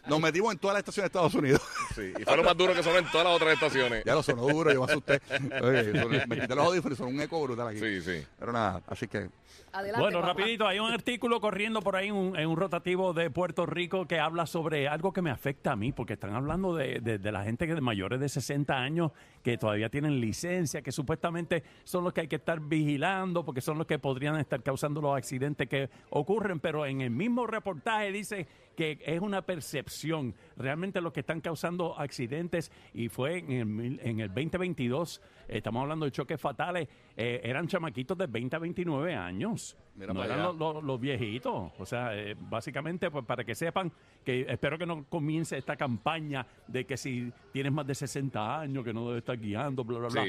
Nos 0.08 0.22
metimos 0.22 0.54
en 0.54 0.58
todas 0.58 0.76
las 0.76 0.80
estaciones 0.80 1.12
de 1.12 1.18
Estados 1.18 1.34
Unidos. 1.36 1.62
Sí, 1.98 2.14
y 2.20 2.24
fue 2.24 2.38
lo 2.38 2.44
más 2.44 2.56
duro 2.56 2.74
que 2.74 2.84
sonó 2.84 2.98
en 3.00 3.06
todas 3.12 3.26
las 3.28 3.36
otras 3.36 3.54
estaciones. 3.56 4.04
Ya 4.06 4.14
lo 4.14 4.24
sonó 4.24 4.48
duro, 4.48 4.72
yo 4.72 4.80
me 4.86 4.92
asusté. 4.92 5.20
Oye, 5.62 6.26
me 6.28 6.40
quité 6.40 6.56
los 6.56 6.66
audífonos 6.68 6.98
y 6.98 7.02
son 7.04 7.14
un 7.14 7.20
eco 7.22 7.42
brutal 7.44 7.68
aquí. 7.70 7.80
Sí, 7.80 8.02
sí. 8.02 8.24
Pero 8.40 8.52
nada, 8.54 8.82
así 8.88 9.08
que 9.08 9.30
Adelante, 9.74 10.02
Bueno, 10.02 10.22
papá. 10.22 10.34
rapidito, 10.34 10.66
hay 10.66 10.80
un 10.80 10.92
artículo 10.92 11.42
corriendo 11.42 11.82
por 11.82 11.96
ahí 11.98 12.08
en 12.08 12.16
un, 12.16 12.38
en 12.40 12.48
un 12.48 12.56
rotativo 12.58 13.14
de 13.14 13.30
Puerto 13.30 13.66
Rico 13.66 14.08
que 14.08 14.18
habla 14.20 14.46
sobre 14.46 14.88
algo 14.88 15.12
que 15.12 15.22
me 15.22 15.30
afecta 15.30 15.74
a 15.74 15.76
mí, 15.76 15.92
porque 15.92 16.14
están 16.14 16.34
hablando 16.36 16.74
de, 16.76 17.00
de- 17.02 17.18
de 17.20 17.32
la 17.32 17.44
gente 17.44 17.68
que 17.68 17.76
de 17.76 17.82
mayores 17.82 18.20
de 18.20 18.30
60 18.30 18.74
años 18.76 19.12
que 19.44 19.58
todavía 19.58 19.90
tienen 19.90 20.20
licencia, 20.22 20.82
que 20.82 20.92
supuestamente 20.92 21.64
son 21.84 22.04
los 22.06 22.14
que 22.14 22.22
hay 22.22 22.28
que 22.28 22.38
estar 22.38 22.60
vigilando, 22.62 23.44
porque 23.44 23.62
son 23.62 23.78
los 23.78 23.86
que 23.88 24.00
podrían 24.00 24.38
estar 24.38 24.64
causando 24.64 25.02
los 25.02 25.16
accidentes 25.18 25.68
que 25.68 25.90
ocurren, 26.12 26.60
pero 26.60 26.86
en 26.86 27.02
el 27.02 27.10
mismo 27.12 27.46
reportaje 27.46 28.12
dice 28.12 28.48
que 28.78 29.00
es 29.04 29.20
una 29.20 29.42
percepción. 29.42 30.36
Realmente 30.56 31.02
los 31.02 31.12
que 31.12 31.22
están 31.22 31.42
causando 31.42 32.00
accidentes, 32.00 32.72
y 32.94 33.10
fue 33.10 33.40
en 33.40 33.52
el, 33.52 34.00
en 34.04 34.20
el 34.20 34.28
2022, 34.30 35.20
eh, 35.50 35.58
estamos 35.58 35.82
hablando 35.82 36.06
de 36.06 36.12
choques 36.12 36.40
fatales, 36.40 36.88
eh, 37.18 37.42
eran 37.44 37.68
chamaquitos 37.68 38.16
de 38.18 38.28
20 38.28 38.56
a 38.56 38.60
29 38.60 39.16
años. 39.16 39.76
Mira 39.96 40.14
no 40.14 40.24
eran 40.24 40.38
los, 40.44 40.56
los- 40.76 40.84
los 40.84 41.00
viejitos. 41.02 41.72
O 41.80 41.86
sea, 41.88 42.16
eh, 42.16 42.36
básicamente, 42.40 43.10
pues 43.10 43.26
para 43.26 43.44
que 43.44 43.56
sepan 43.56 43.92
que 44.24 44.46
espero 44.48 44.78
que 44.78 44.86
no 44.86 45.06
comience 45.10 45.58
esta 45.58 45.76
campaña 45.76 46.46
de 46.68 46.86
que 46.86 46.98
si 46.98 47.34
tienes 47.52 47.72
más 47.74 47.88
de 47.88 47.96
60 47.96 48.60
años, 48.62 48.84
que 48.84 48.94
no 48.94 49.08
debes 49.08 49.22
estar 49.24 49.40
guiando, 49.40 49.84
bla, 49.84 49.98
bla, 50.00 50.08
bla. 50.10 50.22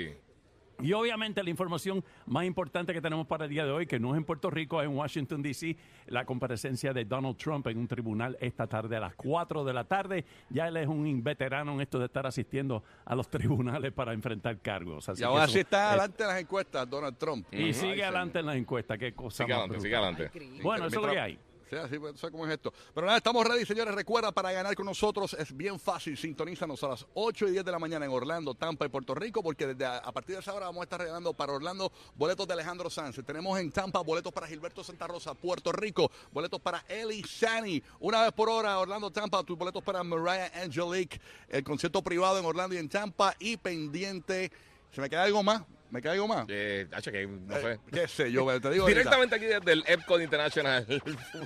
Y 0.80 0.92
obviamente 0.92 1.42
la 1.42 1.50
información 1.50 2.04
más 2.26 2.44
importante 2.44 2.92
que 2.94 3.00
tenemos 3.00 3.26
para 3.26 3.44
el 3.47 3.50
día 3.50 3.64
de 3.64 3.73
hoy, 3.73 3.87
que 3.87 3.99
no 3.99 4.12
es 4.12 4.18
en 4.18 4.25
Puerto 4.25 4.49
Rico, 4.50 4.80
es 4.80 4.88
en 4.88 4.97
Washington, 4.97 5.42
D.C., 5.42 5.76
la 6.06 6.25
comparecencia 6.25 6.92
de 6.92 7.04
Donald 7.04 7.37
Trump 7.37 7.66
en 7.66 7.78
un 7.78 7.88
tribunal 7.88 8.37
esta 8.40 8.66
tarde 8.66 8.97
a 8.97 9.00
las 9.00 9.14
4 9.16 9.64
de 9.64 9.73
la 9.73 9.85
tarde. 9.85 10.25
Ya 10.50 10.68
él 10.68 10.76
es 10.76 10.87
un 10.87 11.23
veterano 11.23 11.73
en 11.73 11.80
esto 11.80 11.99
de 11.99 12.06
estar 12.06 12.26
asistiendo 12.26 12.85
a 13.04 13.14
los 13.16 13.28
tribunales 13.30 13.92
para 13.92 14.12
enfrentar 14.12 14.58
cargos. 14.61 15.08
Así 15.08 15.20
y 15.23 15.25
ahora 15.25 15.49
sí 15.49 15.58
está 15.61 15.87
es- 15.87 15.88
adelante 15.94 16.23
en 16.23 16.28
las 16.28 16.40
encuestas 16.40 16.88
Donald 16.88 17.16
Trump. 17.18 17.47
Y 17.52 17.56
sigue 17.56 17.75
señor. 17.75 18.04
adelante 18.04 18.38
en 18.38 18.47
las 18.47 18.56
encuestas. 18.56 18.99
Qué 18.99 19.12
cosa 19.14 19.44
Sigue 19.44 19.54
más 19.54 19.64
adelante, 19.68 19.88
brutal. 19.88 20.30
sigue 20.30 20.37
adelante. 20.47 20.62
Bueno, 20.62 20.87
eso 20.87 21.00
es 21.00 21.06
lo 21.06 21.12
que 21.12 21.20
hay. 21.20 21.38
Sí, 21.68 21.76
así, 21.76 21.98
pues, 21.98 22.18
cómo 22.30 22.46
es 22.46 22.52
esto. 22.52 22.72
Pero 22.94 23.06
nada, 23.06 23.18
estamos 23.18 23.46
ready, 23.46 23.66
señores. 23.66 23.94
Recuerda, 23.94 24.32
para 24.32 24.52
ganar 24.52 24.75
con 24.75 24.87
nosotros 24.87 25.34
es 25.34 25.54
bien 25.54 25.78
fácil. 25.78 26.16
Sintonízanos 26.16 26.82
a 26.82 26.88
las 26.88 27.06
8 27.12 27.48
y 27.48 27.50
10 27.52 27.64
de 27.64 27.72
la 27.72 27.78
mañana 27.78 28.06
en 28.06 28.10
Orlando, 28.10 28.54
Tampa 28.54 28.87
y 28.87 28.88
Puerto 28.88 29.14
Rico, 29.14 29.42
porque 29.42 29.66
desde 29.66 29.84
a, 29.84 30.10
partir 30.10 30.37
de 30.37 30.40
esa 30.40 30.54
hora 30.54 30.66
vamos 30.66 30.80
a 30.80 30.84
estar 30.84 30.98
regalando 30.98 31.34
para 31.34 31.52
Orlando 31.52 31.92
boletos 32.14 32.46
de 32.46 32.54
Alejandro 32.54 32.88
Sanz. 32.88 33.20
Tenemos 33.25 33.58
en 33.60 33.70
Tampa 33.70 34.00
boletos 34.00 34.32
para 34.32 34.46
Gilberto 34.46 34.82
Santa 34.82 35.06
Rosa, 35.06 35.34
Puerto 35.34 35.70
Rico, 35.72 36.10
boletos 36.32 36.60
para 36.60 36.84
Eli 36.88 37.20
Shani. 37.20 37.82
Una 38.00 38.22
vez 38.22 38.32
por 38.32 38.48
hora, 38.48 38.78
Orlando, 38.78 39.10
Tampa, 39.10 39.42
tus 39.42 39.58
boletos 39.58 39.84
para 39.84 40.02
Mariah 40.02 40.50
Angelique, 40.62 41.20
el 41.50 41.62
concierto 41.64 42.00
privado 42.02 42.38
en 42.38 42.46
Orlando 42.46 42.75
y 42.75 42.78
en 42.78 42.88
Tampa. 42.88 43.34
Y 43.38 43.58
pendiente, 43.58 44.50
¿se 44.90 45.02
me 45.02 45.10
queda 45.10 45.25
algo 45.25 45.42
más? 45.42 45.62
¿Me 45.90 46.07
algo 46.09 46.28
más? 46.28 46.45
Eh, 46.49 46.87
hacho, 46.92 47.11
que 47.11 47.26
no 47.26 47.57
Eh, 47.57 47.62
sé. 47.62 47.90
¿Qué 47.90 48.09
sé 48.09 48.30
yo? 48.30 48.45
Te 48.61 48.71
digo 48.71 48.85
ahorita. 48.85 48.87
Directamente 49.00 49.37
aquí 49.37 49.45
desde 49.47 49.73
el 49.73 49.85
Epcot 49.87 50.21
International 50.21 50.87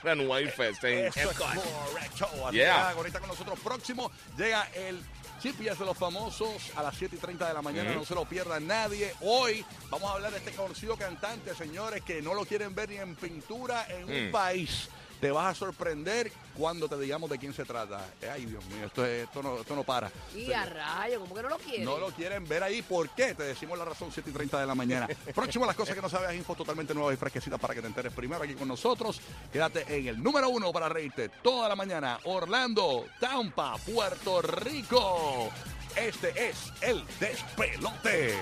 Runway 0.02 0.46
Fest 0.56 0.82
en 0.84 1.06
Eso 1.06 1.20
es 1.20 1.26
Epcot. 1.26 1.46
correcto. 1.54 2.46
Así 2.48 2.56
Yeah. 2.56 2.88
que 2.92 2.96
ahorita 2.98 3.20
con 3.20 3.28
nosotros 3.28 3.58
próximo 3.60 4.10
llega 4.36 4.62
el 4.74 5.00
GPS 5.42 5.78
de 5.80 5.86
los 5.86 5.96
famosos 5.96 6.50
a 6.76 6.82
las 6.82 6.96
7 6.96 7.16
y 7.16 7.18
30 7.18 7.46
de 7.48 7.54
la 7.54 7.62
mañana. 7.62 7.92
No 7.94 8.04
se 8.04 8.14
lo 8.14 8.24
pierda 8.24 8.58
nadie. 8.60 9.12
Hoy 9.20 9.64
vamos 9.90 10.10
a 10.10 10.14
hablar 10.14 10.30
de 10.32 10.38
este 10.38 10.52
conocido 10.52 10.96
cantante, 10.96 11.54
señores, 11.54 12.02
que 12.02 12.20
no 12.22 12.34
lo 12.34 12.44
quieren 12.44 12.74
ver 12.74 12.88
ni 12.88 12.96
en 12.96 13.14
pintura 13.16 13.86
en 13.88 14.04
un 14.04 14.28
Mm. 14.28 14.32
país. 14.32 14.88
Te 15.22 15.30
vas 15.30 15.52
a 15.52 15.54
sorprender 15.54 16.32
cuando 16.58 16.88
te 16.88 16.98
digamos 16.98 17.30
de 17.30 17.38
quién 17.38 17.54
se 17.54 17.64
trata. 17.64 18.04
Ay, 18.32 18.44
Dios 18.44 18.64
mío, 18.64 18.86
esto, 18.86 19.06
es- 19.06 19.22
esto, 19.22 19.40
no, 19.40 19.60
esto 19.60 19.76
no 19.76 19.84
para. 19.84 20.10
Y 20.34 20.50
a 20.52 20.64
rayo, 20.66 21.20
¿cómo 21.20 21.32
que 21.32 21.42
no 21.44 21.48
lo 21.48 21.58
quiere? 21.58 21.84
No 21.84 21.96
lo 21.96 22.08
quieren 22.10 22.48
ver 22.48 22.64
ahí. 22.64 22.82
¿Por 22.82 23.08
qué? 23.10 23.32
Te 23.32 23.44
decimos 23.44 23.78
la 23.78 23.84
razón 23.84 24.10
7 24.12 24.30
y 24.30 24.32
30 24.32 24.58
de 24.60 24.66
la 24.66 24.74
mañana. 24.74 25.06
Próximo, 25.32 25.64
las 25.64 25.76
cosas 25.76 25.94
que 25.94 26.02
no 26.02 26.08
sabes, 26.08 26.34
info 26.36 26.56
totalmente 26.56 26.92
nuevas 26.92 27.14
y 27.14 27.16
fresquecitas 27.16 27.60
para 27.60 27.72
que 27.72 27.80
te 27.80 27.86
enteres 27.86 28.12
primero 28.12 28.42
aquí 28.42 28.54
con 28.54 28.66
nosotros. 28.66 29.20
Quédate 29.52 29.84
en 29.96 30.08
el 30.08 30.20
número 30.20 30.48
uno 30.48 30.72
para 30.72 30.88
reírte 30.88 31.28
toda 31.28 31.68
la 31.68 31.76
mañana. 31.76 32.18
Orlando, 32.24 33.04
Tampa, 33.20 33.76
Puerto 33.78 34.42
Rico. 34.42 35.50
Este 35.94 36.48
es 36.48 36.56
el 36.80 37.04
despelote. 37.20 38.34